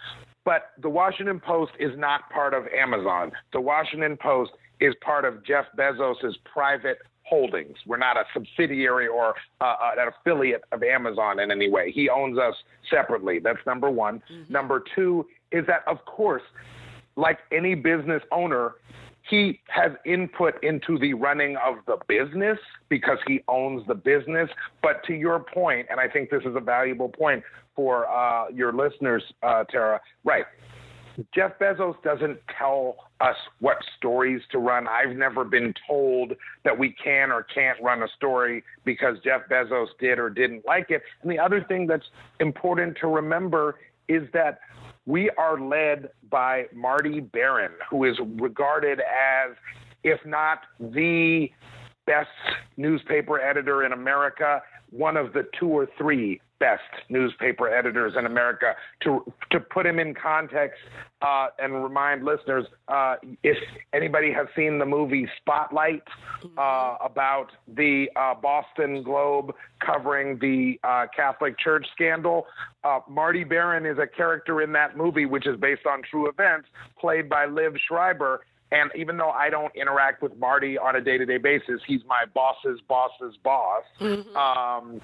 [0.45, 3.33] But the Washington Post is not part of Amazon.
[3.53, 7.77] The Washington Post is part of Jeff Bezos's private holdings.
[7.87, 11.91] We're not a subsidiary or uh, uh, an affiliate of Amazon in any way.
[11.91, 12.55] He owns us
[12.91, 13.39] separately.
[13.39, 14.23] That's number one.
[14.31, 14.53] Mm-hmm.
[14.53, 16.43] Number two is that, of course,
[17.17, 18.73] like any business owner,
[19.29, 22.59] he has input into the running of the business
[22.89, 24.51] because he owns the business.
[24.83, 27.43] But to your point, and I think this is a valuable point
[27.75, 30.45] for uh, your listeners, uh, Tara, right.
[31.33, 34.89] Jeff Bezos doesn't tell us what stories to run.
[34.89, 36.33] I've never been told
[36.65, 40.91] that we can or can't run a story because Jeff Bezos did or didn't like
[40.91, 41.03] it.
[41.23, 42.07] And the other thing that's
[42.41, 43.77] important to remember
[44.09, 44.59] is that
[45.07, 49.55] we are led by Marty Baron, who is regarded as,
[50.03, 51.49] if not the
[52.07, 52.29] best
[52.77, 58.75] newspaper editor in America, one of the two or three best newspaper editors in America.
[59.03, 60.79] To to put him in context
[61.23, 63.57] uh, and remind listeners, uh, if
[63.93, 66.03] anybody has seen the movie Spotlight
[66.59, 72.47] uh, about the uh, Boston Globe covering the uh, Catholic Church scandal,
[72.85, 76.69] uh, Marty Baron is a character in that movie, which is based on true events,
[76.99, 78.41] played by Liev Schreiber.
[78.75, 82.01] And even though I don't interact with Marty on a day to day basis, he's
[82.07, 83.85] my boss's boss's boss.
[84.01, 84.37] Mm-hmm.
[84.37, 85.01] Um,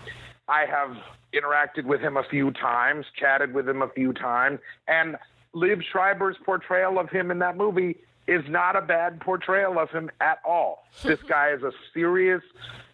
[0.49, 0.97] I have
[1.33, 4.59] interacted with him a few times, chatted with him a few times,
[4.89, 5.17] and
[5.55, 7.97] Liev Schreiber's portrayal of him in that movie
[8.27, 10.85] is not a bad portrayal of him at all.
[11.05, 12.43] this guy is a serious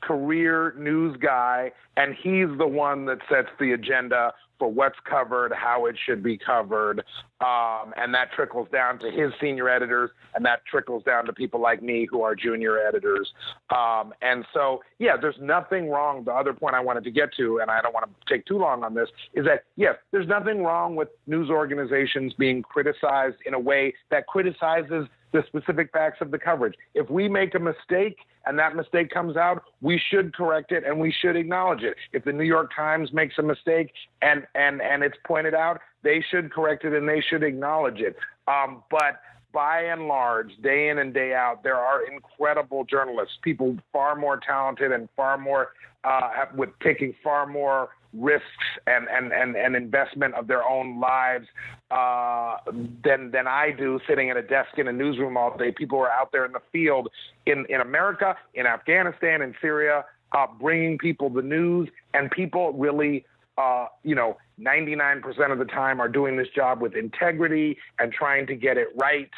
[0.03, 5.87] career news guy, and he's the one that sets the agenda for what's covered, how
[5.87, 7.05] it should be covered,
[7.41, 11.61] um, and that trickles down to his senior editors, and that trickles down to people
[11.61, 13.33] like me who are junior editors.
[13.71, 16.25] Um, and so, yeah, there's nothing wrong.
[16.25, 18.59] The other point I wanted to get to, and I don't want to take too
[18.59, 23.55] long on this, is that yes, there's nothing wrong with news organizations being criticized in
[23.55, 26.75] a way that criticizes the specific facts of the coverage.
[26.95, 30.99] If we make a mistake and that mistake comes out, we should correct it and
[30.99, 31.97] we should acknowledge it.
[32.13, 36.25] If the New York Times makes a mistake and and and it's pointed out, they
[36.31, 38.17] should correct it and they should acknowledge it.
[38.49, 39.21] Um, but
[39.53, 44.39] by and large, day in and day out, there are incredible journalists, people far more
[44.39, 45.73] talented and far more
[46.05, 48.47] uh, with taking far more risks
[48.87, 51.47] and, and, and, and investment of their own lives
[51.91, 52.57] uh,
[53.05, 55.73] than than I do sitting at a desk in a newsroom all day.
[55.73, 57.09] People are out there in the field
[57.47, 63.25] in, in America, in Afghanistan, in Syria, uh, bringing people the news, and people really,
[63.59, 68.47] uh, you know, 99% of the time are doing this job with integrity and trying
[68.47, 69.31] to get it right.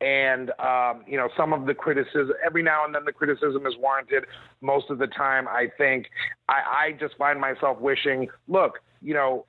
[0.00, 3.74] And um, you know some of the criticism every now and then the criticism is
[3.78, 4.24] warranted.
[4.60, 6.08] Most of the time i think
[6.50, 9.46] i, I just find myself wishing look you know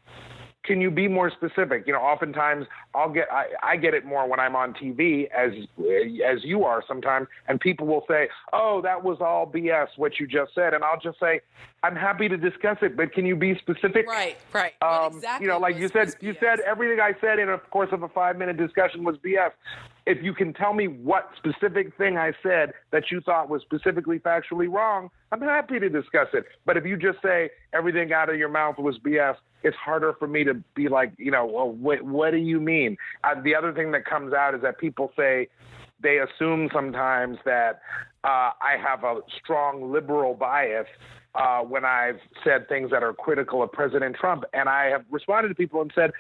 [0.68, 1.88] can you be more specific?
[1.88, 5.52] You know, oftentimes I'll get I, I get it more when I'm on TV as
[6.24, 10.28] as you are sometimes, and people will say, "Oh, that was all BS what you
[10.28, 11.40] just said," and I'll just say,
[11.82, 14.74] "I'm happy to discuss it, but can you be specific?" Right, right.
[14.82, 17.90] Um, exactly you know, like you said, you said everything I said in a course
[17.92, 19.52] of a five minute discussion was BS.
[20.08, 24.20] If you can tell me what specific thing I said that you thought was specifically
[24.20, 26.46] factually wrong, I'm happy to discuss it.
[26.66, 30.26] But if you just say everything out of your mouth was BS, it's harder for
[30.26, 32.96] me to be like, you know, well, what, what do you mean?
[33.26, 35.50] Uh, the other thing that comes out is that people say
[36.02, 37.82] they assume sometimes that
[38.24, 40.88] uh, I have a strong liberal bias
[41.38, 45.50] uh, when I've said things that are critical of President Trump, and I have responded
[45.50, 46.12] to people and said,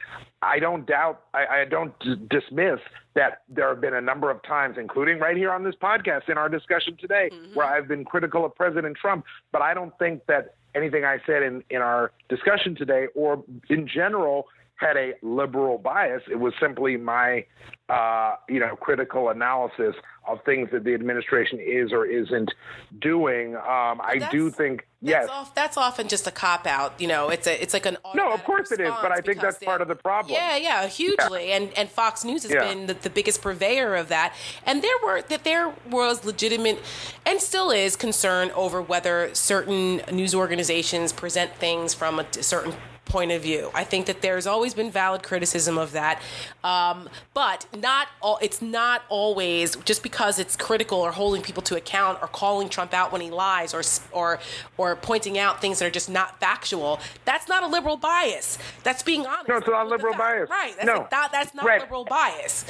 [0.43, 2.79] I don't doubt, I, I don't d- dismiss
[3.15, 6.37] that there have been a number of times, including right here on this podcast in
[6.37, 7.55] our discussion today, mm-hmm.
[7.55, 11.41] where I've been critical of President Trump, but I don't think that anything I said
[11.41, 16.21] in, in our discussion today or in general had a liberal bias.
[16.29, 17.45] It was simply my,
[17.89, 19.95] uh, you know, critical analysis
[20.27, 22.53] of things that the administration is or isn't
[23.01, 23.55] doing.
[23.55, 26.99] Um, I do think yes, off, that's often just a cop out.
[26.99, 29.41] You know, it's a it's like an no, of course it is, but I think
[29.41, 30.33] that's part of the problem.
[30.33, 31.49] Yeah, yeah, hugely.
[31.49, 31.57] Yeah.
[31.57, 32.61] And and Fox News has yeah.
[32.61, 34.33] been the, the, biggest purveyor of that.
[34.65, 36.81] And there were that there was legitimate
[37.25, 42.73] and still is concern over whether certain news organizations present things from a certain
[43.07, 43.71] point of view.
[43.73, 46.21] I think that there's always been valid criticism of that,
[46.63, 48.37] um, but not all.
[48.41, 52.93] It's not always just because it's critical or holding people to account or calling Trump
[52.93, 53.81] out when he lies or
[54.11, 54.39] or
[54.77, 56.99] or pointing out things that are just not factual.
[57.25, 58.57] That's not a liberal bias.
[58.83, 59.49] That's being honest.
[59.49, 60.49] No, it's not liberal bias.
[60.49, 60.75] Right.
[60.75, 61.81] That's no, that, that's not right.
[61.81, 62.65] liberal bias.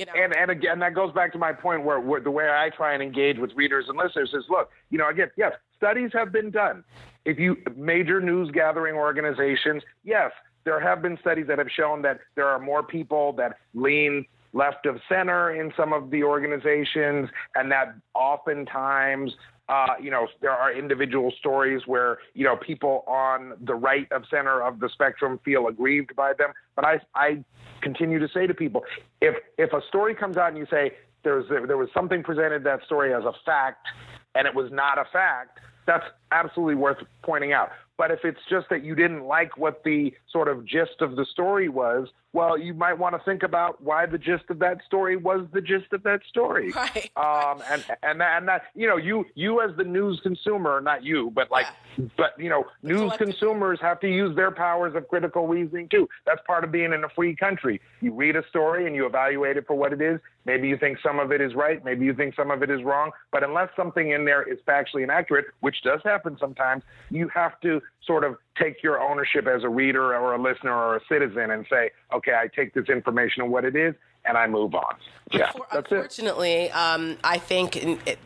[0.00, 0.12] You know?
[0.16, 2.94] And and again, that goes back to my point where, where the way I try
[2.94, 6.50] and engage with readers and listeners is, look, you know, again, yes, studies have been
[6.50, 6.84] done
[7.24, 10.32] if you major news gathering organizations, yes,
[10.64, 14.86] there have been studies that have shown that there are more people that lean left
[14.86, 19.32] of center in some of the organizations, and that oftentimes
[19.70, 24.24] uh, you know, there are individual stories where, you know, people on the right of
[24.28, 26.50] center of the spectrum feel aggrieved by them.
[26.74, 27.44] But I, I
[27.80, 28.82] continue to say to people,
[29.20, 30.90] if, if a story comes out and you say
[31.22, 33.86] there's, there was something presented that story as a fact
[34.34, 37.70] and it was not a fact, that's absolutely worth pointing out.
[37.96, 41.26] But if it's just that you didn't like what the sort of gist of the
[41.30, 45.16] story was, well, you might want to think about why the gist of that story
[45.16, 46.72] was the gist of that story.
[46.80, 47.10] Right.
[47.16, 51.04] Um, and and that, and that you know you you as the news consumer, not
[51.04, 51.66] you, but like,
[51.98, 52.06] Yeah.
[52.16, 53.26] but you know, The news collective.
[53.28, 56.08] consumers have to use their powers of critical reasoning too.
[56.24, 57.80] That's part of being in a free country.
[58.00, 60.20] You read a story and you evaluate it for what it is.
[60.46, 61.84] Maybe you think some of it is right.
[61.84, 63.10] Maybe you think some of it is wrong.
[63.30, 67.82] But unless something in there is factually inaccurate, which does happen sometimes, you have to
[68.06, 71.66] sort of take your ownership as a reader or a listener or a citizen and
[71.68, 73.94] say, okay, I take this information and what it is,
[74.24, 74.96] and I move on.
[75.32, 75.94] Yeah, For- that's it.
[75.94, 77.78] Unfortunately, um, I think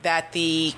[0.02, 0.72] that the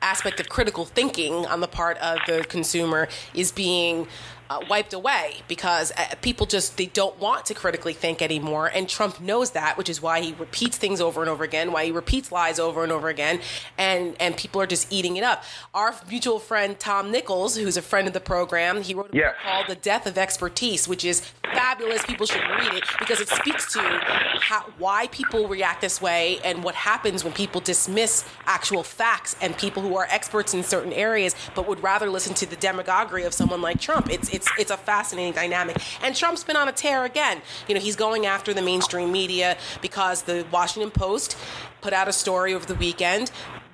[0.00, 4.06] aspect of critical thinking on the part of the consumer is being
[4.50, 8.88] uh, wiped away because uh, people just they don't want to critically think anymore and
[8.88, 11.90] Trump knows that which is why he repeats things over and over again why he
[11.92, 13.40] repeats lies over and over again
[13.76, 15.44] and and people are just eating it up
[15.74, 19.34] our mutual friend Tom Nichols who's a friend of the program he wrote a Yes.
[19.34, 21.20] book called The Death of Expertise which is
[21.52, 26.38] fabulous people should read it because it speaks to how, why people react this way
[26.44, 30.92] and what happens when people dismiss actual facts and people who are experts in certain
[30.92, 34.10] areas but would rather listen to the demagoguery of someone like Trump.
[34.10, 35.76] It's it's it's it's a fascinating dynamic.
[36.02, 37.36] And Trump's been on a tear again.
[37.68, 41.36] You know, he's going after the mainstream media because the Washington Post
[41.80, 43.30] put out a story over the weekend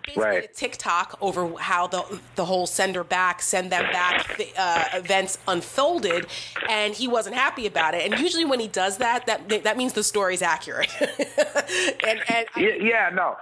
[0.06, 0.44] basically Right.
[0.44, 2.02] a tick-tock over how the
[2.34, 6.26] the whole send her back, send them back uh, events unfolded,
[6.68, 8.02] and he wasn't happy about it.
[8.04, 10.90] And usually when he does that, that that means the story's accurate.
[11.00, 13.36] and and I- Yeah, yeah, no.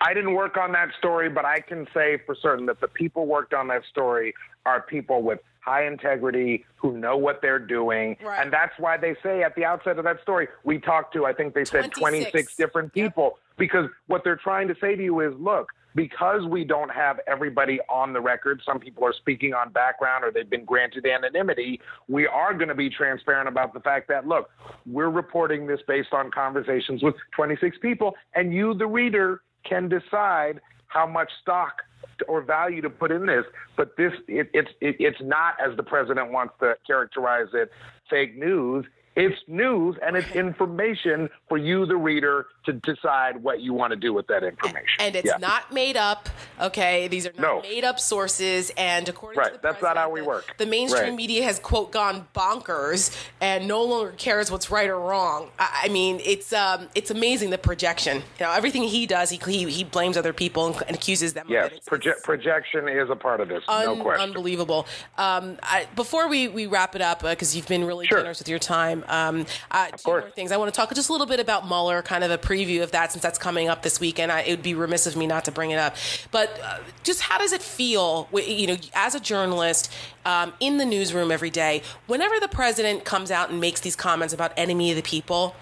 [0.00, 3.26] I didn't work on that story, but I can say for certain that the people
[3.26, 4.34] worked on that story
[4.64, 8.16] are people with high integrity who know what they're doing.
[8.22, 8.42] Right.
[8.42, 11.34] And that's why they say at the outset of that story, we talked to, I
[11.34, 12.30] think they said 26.
[12.30, 16.64] 26 different people, because what they're trying to say to you is look, because we
[16.64, 20.64] don't have everybody on the record, some people are speaking on background or they've been
[20.64, 24.50] granted anonymity, we are going to be transparent about the fact that, look,
[24.86, 30.60] we're reporting this based on conversations with 26 people, and you, the reader, can decide
[30.86, 31.82] how much stock
[32.28, 33.44] or value to put in this.
[33.76, 37.70] But this, it, it's it, it's not as the president wants to characterize it,
[38.08, 38.84] fake news.
[39.16, 43.96] It's news and it's information for you, the reader, to decide what you want to
[43.96, 44.86] do with that information.
[44.98, 45.36] and it's Yeah.
[45.38, 46.28] not made up.
[46.60, 47.60] Okay, these are not No.
[47.62, 48.70] made up sources.
[48.76, 50.54] And according to Right, the that's not how we the- work.
[50.58, 51.14] The mainstream Right.
[51.14, 55.50] media has quote gone bonkers and no longer cares what's right or wrong.
[55.58, 58.18] I, I mean, it's um, it's amazing the projection.
[58.38, 61.46] You know, everything he does, he he, he blames other people and, and accuses them.
[61.48, 61.84] Yes, of it.
[61.86, 64.28] Proje- projection is a part of this, no question.
[64.28, 64.86] Unbelievable.
[65.18, 68.18] Um, I, before we, we wrap it up, because you've been really Sure.
[68.18, 70.22] generous with your time, um, uh, two course.
[70.24, 70.52] more things.
[70.52, 72.92] I want to talk just a little bit about Mueller, kind of a preview of
[72.92, 74.32] that, since that's coming up this weekend.
[74.32, 75.96] I, it would be remiss of me not to bring it up.
[76.30, 79.92] But uh, just how does it feel, you know, as a journalist
[80.24, 84.34] um, in the newsroom every day, whenever the president comes out and makes these comments
[84.34, 85.54] about enemy of the people?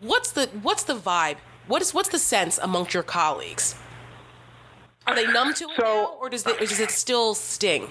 [0.00, 1.36] What's the what's the vibe?
[1.66, 3.74] What is what's the sense amongst your colleagues?
[5.06, 7.88] Are they numb to it So- now, or does, the, or does it still sting?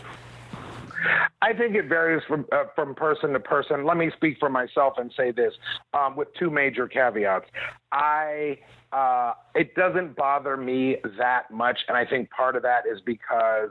[1.41, 3.85] I think it varies from uh, from person to person.
[3.85, 5.53] Let me speak for myself and say this
[5.93, 7.45] um, with two major caveats.
[7.91, 8.59] I
[8.91, 13.69] uh, it doesn't bother me that much, and I think part of that is because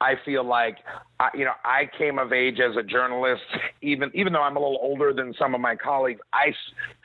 [0.00, 0.78] I feel like
[1.20, 3.42] I, you know I came of age as a journalist.
[3.82, 6.54] Even even though I'm a little older than some of my colleagues, I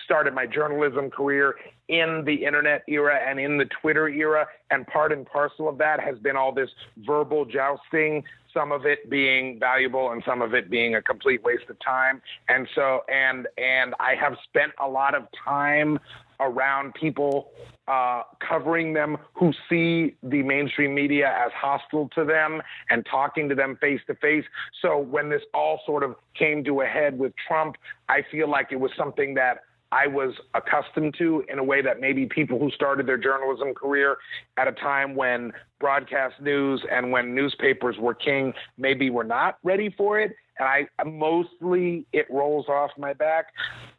[0.05, 1.55] started my journalism career
[1.89, 5.99] in the internet era and in the Twitter era, and part and parcel of that
[5.99, 6.69] has been all this
[7.05, 8.23] verbal jousting
[8.57, 12.21] some of it being valuable and some of it being a complete waste of time.
[12.49, 15.99] And so, and and I have spent a lot of time
[16.39, 17.51] around people
[17.87, 23.55] uh, covering them who see the mainstream media as hostile to them and talking to
[23.55, 24.43] them face to face.
[24.81, 27.75] So when this all sort of came to a head with Trump,
[28.09, 29.61] I feel like it was something that
[29.91, 34.17] I was accustomed to in a way that maybe people who started their journalism career
[34.57, 39.93] at a time when broadcast news and when newspapers were king maybe were not ready
[39.97, 40.35] for it.
[40.59, 43.47] And I mostly it rolls off my back.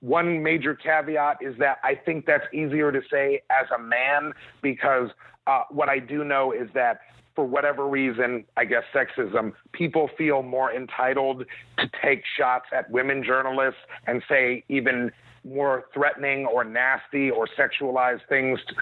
[0.01, 5.11] One major caveat is that I think that's easier to say as a man because
[5.47, 7.01] uh, what I do know is that
[7.35, 11.45] for whatever reason, I guess sexism, people feel more entitled
[11.79, 13.79] to take shots at women journalists
[14.09, 15.13] and say even
[15.45, 18.75] more threatening or nasty or sexualized things to,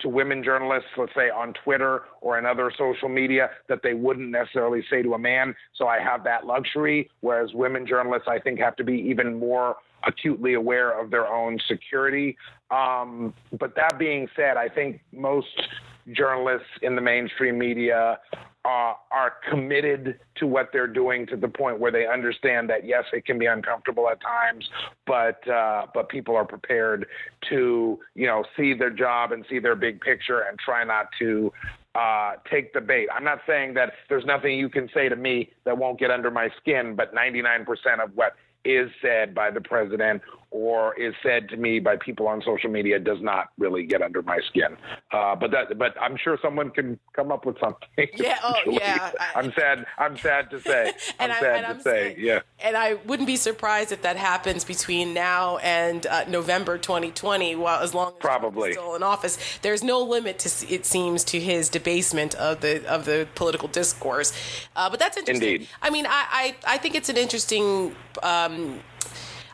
[0.00, 4.30] to women journalists, let's say on Twitter or in other social media, that they wouldn't
[4.30, 5.54] necessarily say to a man.
[5.74, 9.76] So I have that luxury, whereas women journalists, I think, have to be even more
[10.06, 12.36] acutely aware of their own security.
[12.70, 15.62] Um, but that being said, I think most
[16.12, 18.18] journalists in the mainstream media
[18.64, 23.04] uh, are committed to what they're doing to the point where they understand that yes,
[23.12, 24.68] it can be uncomfortable at times,
[25.06, 27.06] but uh, but people are prepared
[27.48, 31.52] to you know see their job and see their big picture and try not to
[31.94, 33.08] uh, take the bait.
[33.14, 36.30] I'm not saying that there's nothing you can say to me that won't get under
[36.30, 37.64] my skin, but 99%
[38.02, 38.34] of what
[38.64, 40.20] is said by the president
[40.56, 44.22] or is said to me by people on social media does not really get under
[44.22, 44.76] my skin.
[45.12, 48.08] Uh, but that, but I'm sure someone can come up with something.
[48.16, 48.38] Yeah.
[48.48, 49.10] Oh, yeah.
[49.34, 49.86] I'm sad.
[49.98, 50.92] I'm sad to say.
[51.20, 52.14] I'm I, sad to I'm say.
[52.14, 52.22] sad.
[52.22, 52.40] Yeah.
[52.60, 57.56] And I wouldn't be surprised if that happens between now and uh, November 2020.
[57.56, 61.40] While as long as probably still in office, there's no limit to it seems to
[61.40, 64.32] his debasement of the of the political discourse.
[64.76, 65.52] Uh, but that's interesting.
[65.54, 65.68] Indeed.
[65.82, 67.96] I mean, I I, I think it's an interesting.
[68.22, 68.80] Um,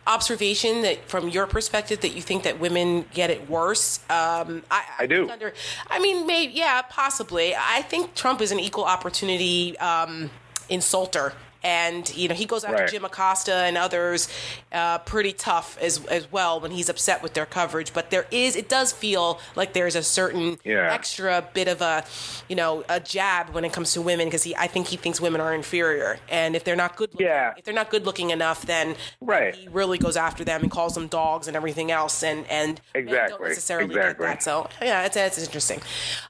[0.07, 3.99] observation that from your perspective that you think that women get it worse?
[4.11, 5.29] Um, I, I, do.
[5.31, 5.53] under,
[5.89, 7.55] i mean maybe yeah possibly.
[7.55, 10.31] I think trump is an equal opportunity um,
[10.69, 11.33] insulter
[11.65, 12.91] and you know he goes after Right.
[12.91, 14.29] Jim Acosta and others
[14.73, 17.93] uh, pretty tough as as well when he's upset with their coverage.
[17.93, 20.93] But there is it does feel like there's a certain Yeah.
[20.93, 22.05] extra bit of a
[22.49, 25.21] you know a jab when it comes to women because he I think he thinks
[25.21, 27.53] women are inferior and if they're not good looking, Yeah.
[27.57, 29.55] if they're not good looking enough then Right.
[29.55, 33.05] he really goes after them and calls them dogs and everything else and and men
[33.05, 33.49] don't Exactly.
[33.51, 34.27] necessarily Exactly.
[34.27, 34.43] get that.
[34.43, 35.81] So yeah, it's it's interesting.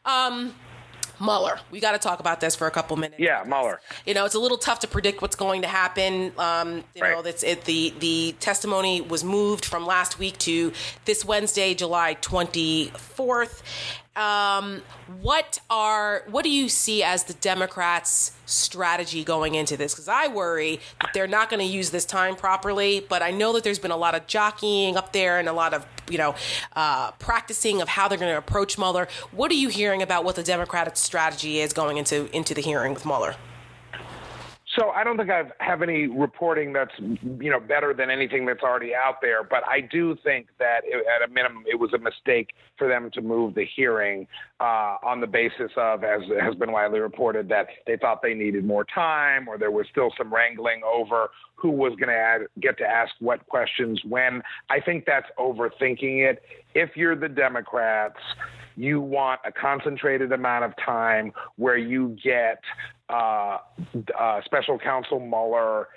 [0.04, 0.54] Um,
[1.22, 3.20] Mueller, we got to talk about this for a couple minutes.
[3.20, 3.80] Yeah, Mueller.
[4.04, 6.32] You know, it's a little tough to predict what's going to happen.
[6.36, 7.24] Um, you know, Right.
[7.24, 7.64] that's it.
[7.64, 10.72] The the testimony was moved from last week to
[11.04, 13.62] this Wednesday, July twenty fourth.
[14.14, 14.82] Um,
[15.22, 19.94] what are what do you see as the Democrats' strategy going into this?
[19.94, 23.05] Because I worry that they're not going to use this time properly.
[23.09, 25.72] But I know that there's been a lot of jockeying up there and a lot
[25.72, 26.34] of you know
[26.76, 29.09] uh, practicing of how they're going to approach Mueller.
[29.30, 32.93] What are you hearing about what the Democratic strategy is going into into the hearing
[32.93, 33.36] with Mueller?
[34.78, 38.62] So I don't think I have any reporting that's you know better than anything that's
[38.62, 41.98] already out there, but I do think that it, at a minimum it was a
[41.98, 44.26] mistake for them to move the hearing
[44.60, 48.64] uh, on the basis of, as has been widely reported, that they thought they needed
[48.64, 52.84] more time, or there was still some wrangling over who was going to get to
[52.84, 54.42] ask what questions when.
[54.70, 56.42] I think that's overthinking it.
[56.74, 58.16] If you're the Democrats,
[58.76, 62.58] you want a concentrated amount of time where you get
[63.12, 63.59] uh,
[64.18, 65.89] uh, special counsel Mueller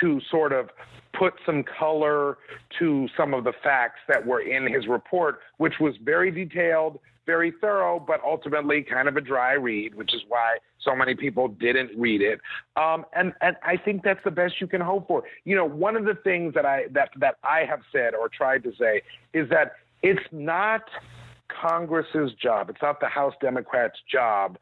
[0.00, 0.70] to sort of
[1.18, 2.38] put some color
[2.78, 7.52] to some of the facts that were in his report, which was very detailed, very
[7.60, 11.90] thorough, but ultimately kind of a dry read, which is why so many people didn't
[11.96, 12.40] read it.
[12.76, 15.22] Um, and and I think that's the best you can hope for.
[15.44, 18.64] You know, one of the things that I that that I have said or tried
[18.64, 19.02] to say
[19.32, 19.72] is that
[20.02, 20.82] it's not
[21.48, 22.70] Congress's job.
[22.70, 24.58] It's not the House Democrats' job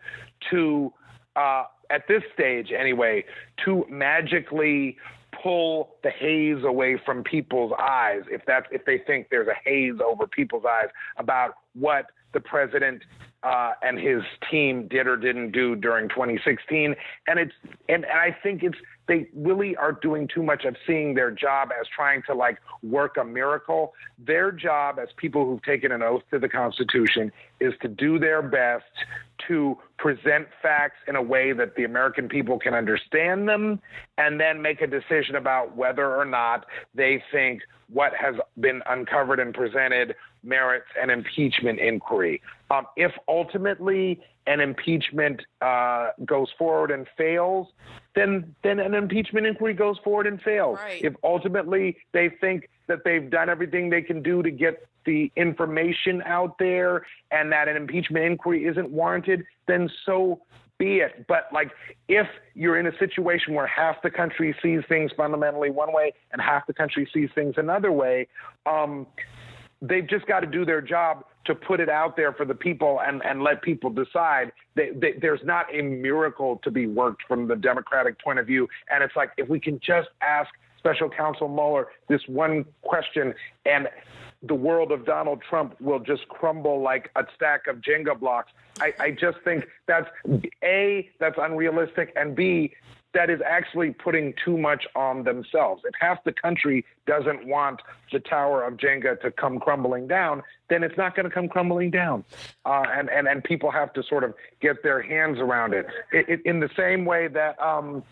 [0.51, 0.93] to,
[1.37, 3.25] uh, at this stage anyway,
[3.65, 4.97] to magically
[5.43, 9.95] pull the haze away from people's eyes if that's if they think there's a haze
[10.05, 10.89] over people's eyes
[11.19, 13.03] about what the president
[13.43, 16.95] uh, and his team did or didn't do during 2016
[17.27, 17.53] and it's
[17.89, 18.79] and, and I think it's
[19.09, 23.17] they really are doing too much of seeing their job as trying to like work
[23.21, 23.93] a miracle.
[24.25, 28.43] Their job as people who've taken an oath to the Constitution is to do their
[28.43, 28.85] best
[29.49, 33.81] to present facts in a way that the American people can understand them
[34.19, 36.65] and then make a decision about whether or not
[36.95, 37.63] they think
[37.93, 40.15] what has been uncovered and presented
[40.45, 42.41] merits an impeachment inquiry.
[42.73, 47.69] Um, if ultimately an impeachment uh, goes forward and fails,
[48.15, 50.79] then then an impeachment inquiry goes forward and fails.
[50.83, 51.05] Right.
[51.05, 56.23] If ultimately they think that they've done everything they can do to get the information
[56.25, 60.41] out there and that an impeachment inquiry isn't warranted, then so
[60.79, 61.27] be it.
[61.29, 61.73] But like
[62.09, 66.41] if you're in a situation where half the country sees things fundamentally one way and
[66.41, 68.29] half the country sees things another way,
[68.65, 69.07] um,
[69.83, 73.01] they've just got to do their job to put it out there for the people
[73.07, 74.53] and, and let people decide.
[74.75, 74.91] They,
[75.21, 78.69] there's not a miracle to be worked from the Democratic point of view.
[78.91, 83.35] And it's like, if we can just ask special counsel Mueller this one question
[83.67, 83.89] and
[84.43, 88.53] the world of Donald Trump will just crumble like a stack of Jenga blocks.
[88.81, 90.09] I, I just think that's
[90.65, 92.75] A, that's unrealistic, and B,
[93.15, 95.83] that is actually putting too much on themselves.
[95.85, 97.81] If half the country doesn't want
[98.11, 101.91] the tower of Jenga to come crumbling down, then it's not going to come crumbling
[101.91, 102.25] down.
[102.65, 105.87] Uh, and, and, and people have to sort of get their hands around it.
[106.13, 108.03] it, it in the same way that, um,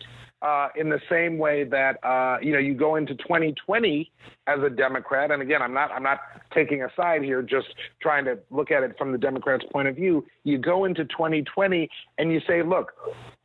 [0.41, 4.11] uh, in the same way that uh, you know you go into 2020
[4.47, 6.19] as a Democrat, and again, I'm not I'm not
[6.53, 7.67] taking a side here, just
[8.01, 10.25] trying to look at it from the Democrats' point of view.
[10.43, 12.93] You go into 2020 and you say, look,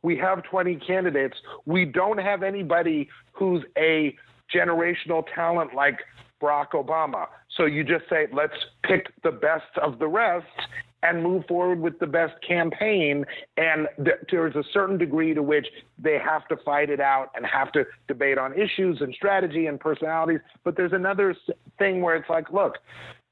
[0.01, 1.37] we have 20 candidates.
[1.65, 4.15] We don't have anybody who's a
[4.53, 5.99] generational talent like
[6.41, 7.27] Barack Obama.
[7.55, 8.53] So you just say, let's
[8.83, 10.45] pick the best of the rest
[11.03, 13.25] and move forward with the best campaign.
[13.55, 15.67] And th- there's a certain degree to which
[15.99, 19.79] they have to fight it out and have to debate on issues and strategy and
[19.79, 20.39] personalities.
[20.63, 21.35] But there's another
[21.77, 22.75] thing where it's like, look,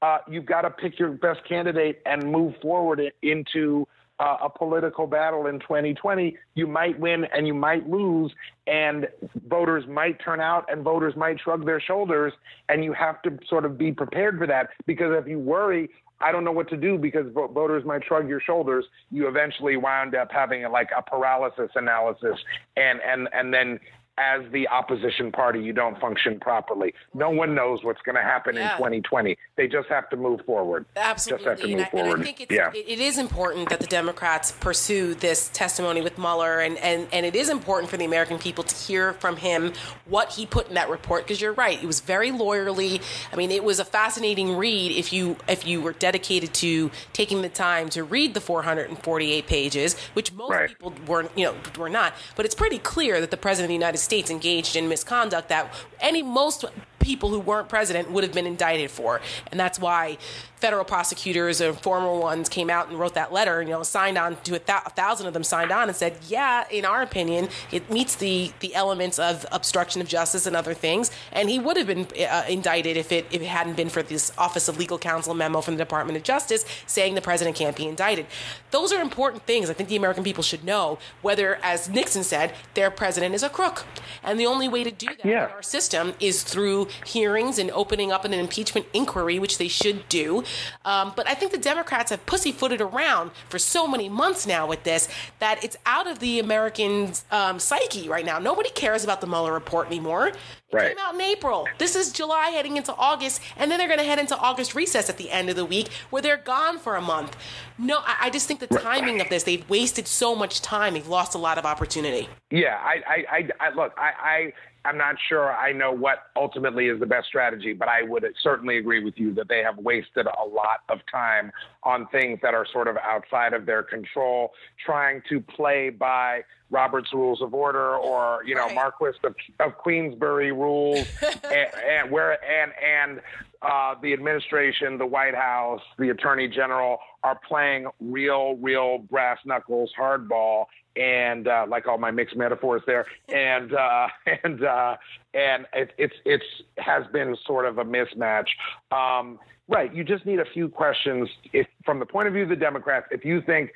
[0.02, 3.86] uh, you've got to pick your best candidate and move forward into
[4.18, 8.32] uh, a political battle in 2020, you might win and you might lose,
[8.66, 9.06] and
[9.48, 12.32] voters might turn out and voters might shrug their shoulders,
[12.68, 15.90] and you have to sort of be prepared for that because if you worry,
[16.20, 20.14] I don't know what to do because voters might shrug your shoulders, you eventually wound
[20.14, 22.38] up having like a paralysis analysis,
[22.76, 23.78] and and and then
[24.18, 26.94] as the opposition party, you don't function properly.
[27.12, 28.72] No one knows what's going to happen yeah.
[28.72, 29.36] in 2020.
[29.56, 30.86] They just have to move forward.
[30.96, 31.44] Absolutely.
[31.44, 32.12] Just have to move I, forward.
[32.14, 32.70] And I think it's, yeah.
[32.74, 37.36] it is important that the Democrats pursue this testimony with Mueller, and, and, and it
[37.36, 39.74] is important for the American people to hear from him
[40.06, 41.24] what he put in that report.
[41.24, 43.02] Because you're right, it was very lawyerly.
[43.32, 47.42] I mean, it was a fascinating read if you if you were dedicated to taking
[47.42, 50.68] the time to read the 448 pages, which most right.
[50.68, 52.14] people were you know were not.
[52.34, 55.72] But it's pretty clear that the president of the United States engaged in misconduct that
[56.00, 56.64] any most
[56.98, 59.20] people who weren't president would have been indicted for.
[59.50, 60.18] And that's why
[60.56, 64.36] federal prosecutors or former ones came out and wrote that letter, you know, signed on
[64.42, 67.48] to a, th- a, thousand of them signed on and said, yeah, in our opinion,
[67.70, 71.10] it meets the, the elements of obstruction of justice and other things.
[71.32, 74.32] And he would have been uh, indicted if it, if it hadn't been for this
[74.38, 77.86] Office of Legal Counsel memo from the Department of Justice saying the president can't be
[77.86, 78.26] indicted.
[78.70, 82.54] Those are important things I think the American people should know, whether, as Nixon said,
[82.74, 83.84] their president is a crook.
[84.22, 85.46] And the only way to do that yeah.
[85.46, 90.08] in our system is through hearings and opening up an impeachment inquiry, which they should
[90.08, 90.44] do.
[90.84, 94.82] Um, but I think the Democrats have pussyfooted around for so many months now with
[94.84, 95.08] this
[95.38, 98.38] that it's out of the American um, psyche right now.
[98.38, 100.28] Nobody cares about the Mueller report anymore.
[100.28, 100.36] It
[100.72, 100.88] right.
[100.88, 101.68] came out in April.
[101.78, 105.08] This is July heading into August, and then they're going to head into August recess
[105.08, 107.36] at the end of the week where they're gone for a month.
[107.78, 110.94] No, I, I just think the timing of this, they've wasted so much time.
[110.94, 112.28] They've lost a lot of opportunity.
[112.50, 114.52] Yeah, I, I, I, I look, I, I
[114.86, 118.78] I'm not sure I know what ultimately is the best strategy, but I would certainly
[118.78, 121.50] agree with you that they have wasted a lot of time
[121.82, 124.52] on things that are sort of outside of their control,
[124.84, 128.74] trying to play by Robert's Rules of Order or you know right.
[128.74, 133.20] Marquis of, of Queensberry rules, and, and where and and
[133.62, 139.90] uh, the administration, the White House, the Attorney General are playing real, real brass knuckles
[139.98, 140.66] hardball,
[140.96, 144.06] and uh, like all my mixed metaphors there, and uh,
[144.44, 144.96] and uh,
[145.34, 146.44] and it, it's it's
[146.78, 148.48] has been sort of a mismatch.
[148.90, 149.38] Um,
[149.68, 151.28] right, you just need a few questions.
[151.52, 153.70] If from the point of view of the Democrats, if you think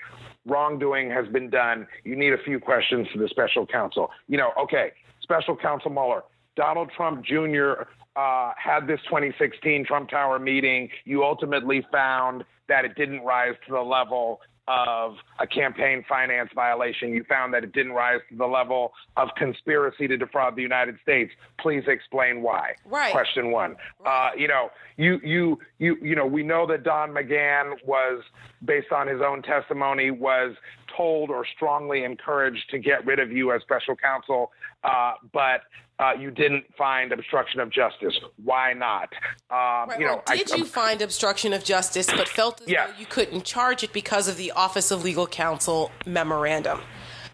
[0.47, 4.11] wrongdoing has been done, you need a few questions to the special counsel.
[4.29, 4.93] You know, okay,
[5.23, 6.23] special counsel Mueller,
[6.61, 7.85] Donald Trump Jr.
[8.15, 10.91] Uh, had this 2016 Trump Tower meeting.
[11.07, 17.15] You ultimately found that it didn't rise to the level of a campaign finance violation.
[17.15, 20.97] You found that it didn't rise to the level of conspiracy to defraud the United
[21.03, 21.33] States.
[21.59, 22.75] Please explain why.
[22.85, 23.11] Right.
[23.11, 23.77] Question one.
[24.05, 24.31] Right.
[24.33, 24.69] Uh, you know,
[24.99, 28.23] you you you you know, we know that Don McGahn was,
[28.63, 30.55] based on his own testimony, was
[30.95, 34.53] told or strongly encouraged to get rid of you as special counsel,
[34.85, 35.63] uh, but
[35.99, 38.19] uh, you didn't find obstruction of justice.
[38.43, 39.13] Why not?
[39.51, 42.87] Um, right, you know, did I, you find obstruction of justice, but felt as yeah.
[42.87, 46.81] though you couldn't charge it because of the Office of Legal Counsel memorandum?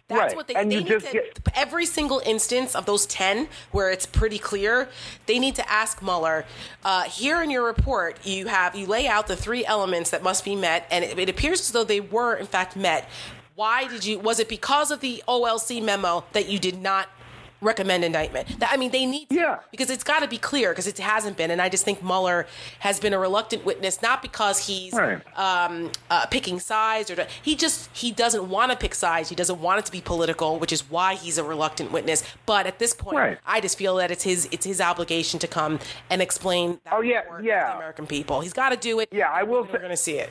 [0.08, 0.36] That's right.
[0.36, 1.38] what they, and they need to, get...
[1.54, 4.88] every single instance of those 10 where it's pretty clear,
[5.26, 6.44] they need to ask Mueller,
[6.84, 10.44] uh, here in your report, you have, you lay out the three elements that must
[10.44, 13.08] be met, and it, it appears as though they were in fact met.
[13.56, 17.08] Why did you, was it because of the OLC memo that you did not
[17.66, 18.60] recommend indictment.
[18.60, 19.58] That, I mean, they need yeah.
[19.70, 21.50] because it's got to be clear because it hasn't been.
[21.50, 22.46] And I just think Mueller
[22.80, 25.20] has been a reluctant witness, not because he's right.
[25.36, 29.28] um, uh, picking sides or he just he doesn't want to pick sides.
[29.28, 32.22] He doesn't want it to be political, which is why he's a reluctant witness.
[32.46, 33.38] But at this point, right.
[33.46, 35.78] I just feel that it's his it's his obligation to come
[36.10, 36.80] and explain.
[36.92, 37.70] oh yeah, yeah.
[37.70, 38.40] the American people.
[38.40, 39.08] He's got to do it.
[39.12, 39.64] Yeah, I will.
[39.64, 40.30] We're going to see it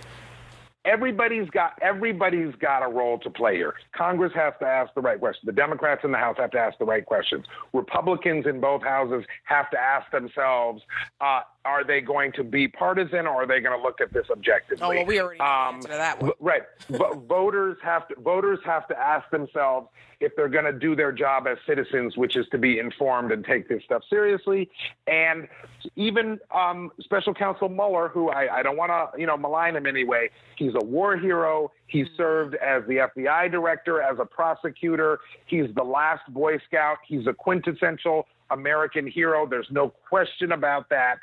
[0.85, 3.73] everybody's got everybody's got a role to play here.
[3.95, 5.45] Congress has to ask the right questions.
[5.45, 7.45] The Democrats in the House have to ask the right questions.
[7.73, 10.81] Republicans in both houses have to ask themselves:
[11.21, 14.27] uh, are they going to be partisan or are they going to look at this
[14.29, 14.79] objectively?
[14.81, 16.31] Oh, well, we already um, the answer to that one.
[16.39, 16.61] Right.
[17.27, 19.87] voters have to voters have to ask themselves
[20.19, 23.43] if they're going to do their job as citizens, which is to be informed and
[23.43, 24.69] take this stuff seriously.
[25.07, 25.47] And
[25.95, 29.85] even um, Special Counsel Mueller, who I, I don't want to you know malign him
[29.85, 31.71] anyway, he's a war hero.
[31.87, 32.15] He mm-hmm.
[32.15, 35.19] served as the FBI director, as a prosecutor.
[35.45, 36.97] He's the last Boy Scout.
[37.07, 39.47] He's a quintessential American hero.
[39.47, 41.15] There's no question about that.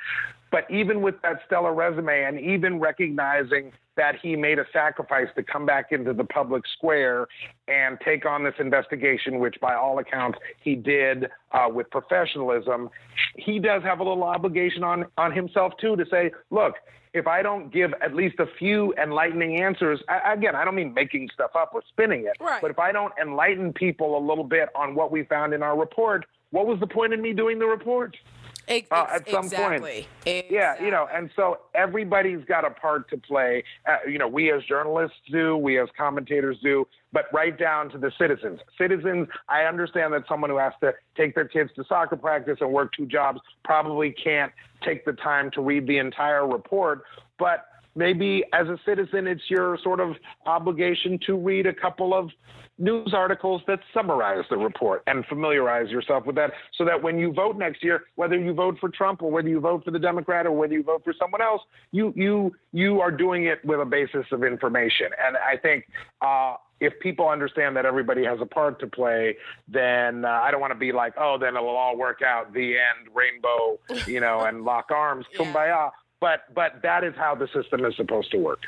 [0.51, 5.43] But even with that stellar resume, and even recognizing that he made a sacrifice to
[5.43, 7.27] come back into the public square
[7.69, 12.91] and take on this investigation, which by all accounts he did uh, with professionalism,
[13.37, 16.75] he does have a little obligation on, on himself too to say, look,
[17.15, 20.95] if I don't give at least a few enlightening answers, I, again, I don't mean
[20.95, 22.63] making stuff up or spinning it, right.
[22.63, 25.79] but if I don't enlighten people a little bit on what we found in our
[25.79, 28.17] report, what was the point in me doing the report?
[28.69, 29.79] Uh, at some exactly.
[29.81, 30.07] point.
[30.25, 30.57] Exactly.
[30.57, 33.65] Yeah, you know, and so everybody's got a part to play.
[33.89, 37.99] Uh, you know, we as journalists do, we as commentators do, but right down to
[37.99, 38.61] the citizens.
[38.79, 42.73] Citizens, I understand that someone who has to take their kids to soccer practice and
[42.73, 44.53] work two jobs probably can't
[44.85, 47.03] take the time to read the entire report,
[47.39, 50.17] but maybe as a citizen, it's your sort of
[50.47, 52.31] obligation to read a couple of
[52.79, 57.33] news articles that summarize the report and familiarize yourself with that so that when you
[57.33, 60.47] vote next year, whether you vote for Trump or whether you vote for the Democrat
[60.47, 61.63] or whether you vote for someone else,
[61.93, 65.09] you you you are doing it with a basis of information.
[65.25, 65.85] And I think
[66.23, 69.37] uh, if people understand that everybody has a part to play,
[69.69, 72.53] then uh, I don't want to be like, oh, then it'll all work out.
[72.53, 73.79] The end, rainbow,
[74.09, 75.91] you know, and lock arms, kumbaya.
[76.23, 78.61] But but that is how the system is supposed to work.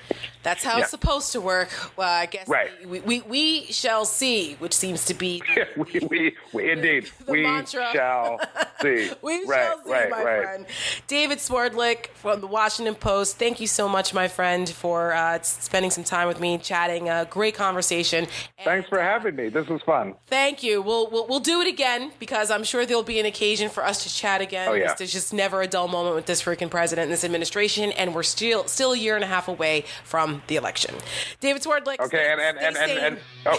[0.43, 0.83] That's how yeah.
[0.83, 1.69] it's supposed to work.
[1.97, 2.69] Well, I guess right.
[2.85, 7.43] we, we, we shall see, which seems to be the, we, we, we, indeed we
[7.45, 7.91] mantra.
[7.93, 8.41] shall
[8.83, 9.13] see.
[9.23, 10.43] we right, shall see, right, my right.
[10.43, 10.67] friend.
[11.07, 13.39] David Swerdlick from the Washington Post.
[13.39, 17.09] Thank you so much, my friend, for uh, spending some time with me, chatting.
[17.09, 18.25] A great conversation.
[18.59, 19.49] And, Thanks for uh, having me.
[19.49, 20.17] This was fun.
[20.27, 20.83] Thank you.
[20.83, 24.03] We'll, we'll we'll do it again because I'm sure there'll be an occasion for us
[24.03, 24.69] to chat again.
[24.69, 24.93] Oh yeah.
[24.95, 28.15] There's just never a dull moment with this freaking president and this administration administration, and
[28.15, 30.95] we're still still a year and a half away from the election.
[31.41, 32.01] David Swerdlick.
[32.01, 33.53] Okay, and and, and, and, and, oh,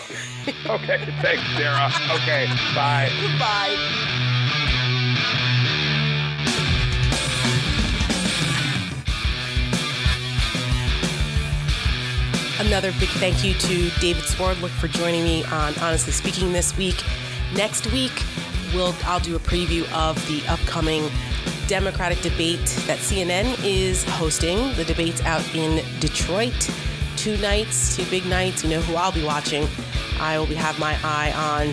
[0.75, 1.91] okay, thanks, Sarah.
[2.15, 3.09] Okay, bye.
[3.21, 3.75] Goodbye.
[12.57, 17.03] Another big thank you to David Swerdlick for joining me on Honestly Speaking this week.
[17.53, 18.23] Next week,
[18.73, 21.09] we'll I'll do a preview of the upcoming
[21.67, 24.73] Democratic debate that CNN is hosting.
[24.75, 26.53] The debate's out in Detroit.
[27.17, 28.63] Two nights, two big nights.
[28.63, 29.67] You know who I'll be watching.
[30.19, 31.67] I will be have my eye on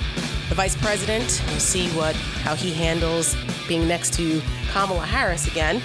[0.48, 1.42] the vice president.
[1.48, 3.36] We'll see what how he handles
[3.68, 4.40] being next to
[4.70, 5.82] Kamala Harris again.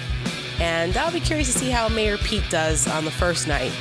[0.60, 3.72] And I'll be curious to see how Mayor Pete does on the first night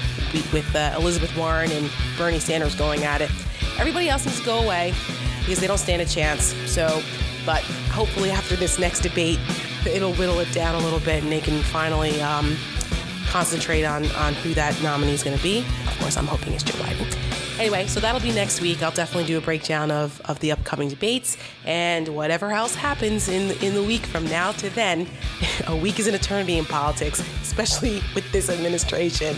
[0.54, 3.32] with uh, Elizabeth Warren and Bernie Sanders going at it.
[3.80, 4.94] Everybody else needs to go away
[5.40, 6.54] because they don't stand a chance.
[6.70, 7.02] So,
[7.46, 9.40] but hopefully after this next debate,
[9.86, 12.56] it'll whittle it down a little bit and they can finally um,
[13.28, 15.60] concentrate on, on who that nominee is going to be.
[15.60, 17.38] Of course, I'm hoping it's Joe Biden.
[17.60, 18.84] Anyway, so that'll be next week.
[18.84, 23.52] I'll definitely do a breakdown of, of the upcoming debates and whatever else happens in,
[23.64, 25.08] in the week from now to then.
[25.68, 29.36] A week is an eternity in politics, especially with this administration.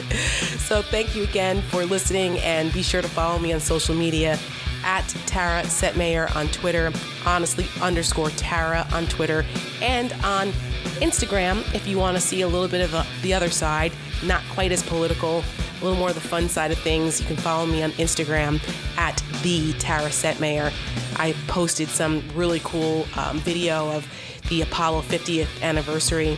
[0.59, 4.37] So thank you again for listening and be sure to follow me on social media
[4.83, 6.91] at Tara Setmayer on Twitter,
[7.25, 9.45] honestly underscore Tara on Twitter,
[9.81, 10.49] and on
[10.99, 13.91] Instagram if you want to see a little bit of a, the other side,
[14.23, 15.43] not quite as political,
[15.79, 17.21] a little more of the fun side of things.
[17.21, 18.59] You can follow me on Instagram
[18.97, 20.73] at the Tara Setmayer.
[21.17, 24.07] I posted some really cool um, video of
[24.49, 26.37] the Apollo 50th anniversary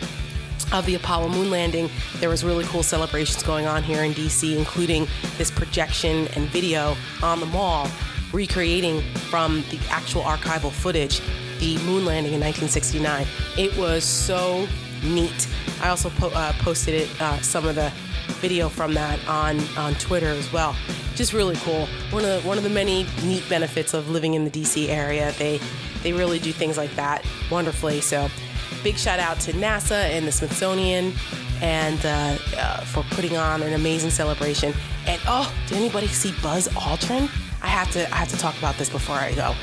[0.72, 1.90] of the Apollo moon landing,
[2.20, 5.08] there was really cool celebrations going on here in DC, including
[5.38, 7.90] this projection and video on the mall
[8.34, 11.22] recreating from the actual archival footage
[11.60, 13.28] the moon landing in 1969.
[13.58, 14.68] It was so
[15.04, 15.48] neat.
[15.82, 17.92] I also po- uh, posted it, uh, some of the
[18.40, 20.76] video from that on, on Twitter as well.
[21.16, 21.88] Just really cool.
[22.10, 25.32] One of the, one of the many neat benefits of living in the DC area.
[25.34, 25.60] They
[26.02, 28.02] they really do things like that wonderfully.
[28.02, 28.28] So,
[28.82, 31.14] big shout out to NASA and the Smithsonian
[31.62, 34.74] and uh, uh, for putting on an amazing celebration.
[35.06, 37.30] And oh, did anybody see Buzz Aldrin?
[37.62, 39.56] I have to I have to talk about this before I go.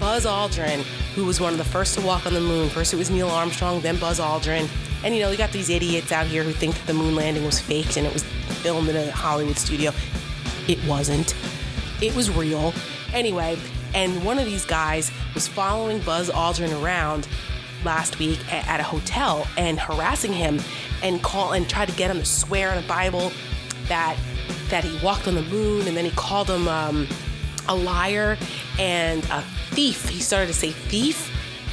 [0.00, 0.82] Buzz Aldrin,
[1.14, 2.68] who was one of the first to walk on the moon.
[2.68, 4.68] First it was Neil Armstrong, then Buzz Aldrin.
[5.04, 7.44] And you know, you got these idiots out here who think that the moon landing
[7.44, 8.22] was faked and it was
[8.62, 9.92] filmed in a Hollywood studio.
[10.68, 11.34] It wasn't.
[12.02, 12.74] It was real.
[13.12, 13.56] Anyway,
[13.94, 17.28] and one of these guys was following Buzz Aldrin around
[17.84, 20.60] last week at a hotel and harassing him
[21.02, 23.30] and call and try to get him to swear on a Bible
[23.88, 24.16] that
[24.68, 27.08] that he walked on the moon and then he called him um,
[27.68, 28.36] a liar
[28.78, 30.08] and a thief.
[30.08, 31.30] He started to say thief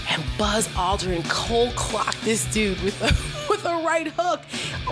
[0.09, 3.05] and Buzz Aldrin cold clocked this dude with a,
[3.49, 4.41] with a right hook.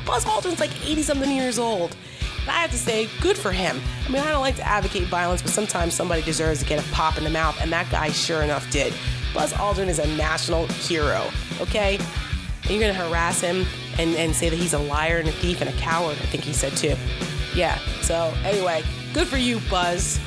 [0.05, 1.95] Buzz Aldrin's like 80 something years old.
[2.41, 3.81] And I have to say, good for him.
[4.07, 6.91] I mean, I don't like to advocate violence, but sometimes somebody deserves to get a
[6.91, 8.93] pop in the mouth, and that guy sure enough did.
[9.33, 11.29] Buzz Aldrin is a national hero,
[11.59, 11.99] okay?
[12.63, 13.65] And you're gonna harass him
[13.97, 16.43] and, and say that he's a liar and a thief and a coward, I think
[16.43, 16.95] he said too.
[17.59, 18.83] Yeah, so anyway,
[19.13, 20.17] good for you, Buzz.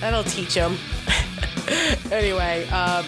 [0.00, 0.78] That'll teach him.
[2.10, 3.04] anyway, um,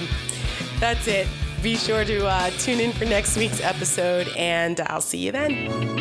[0.80, 1.26] that's it.
[1.62, 5.94] Be sure to uh, tune in for next week's episode, and I'll see you then.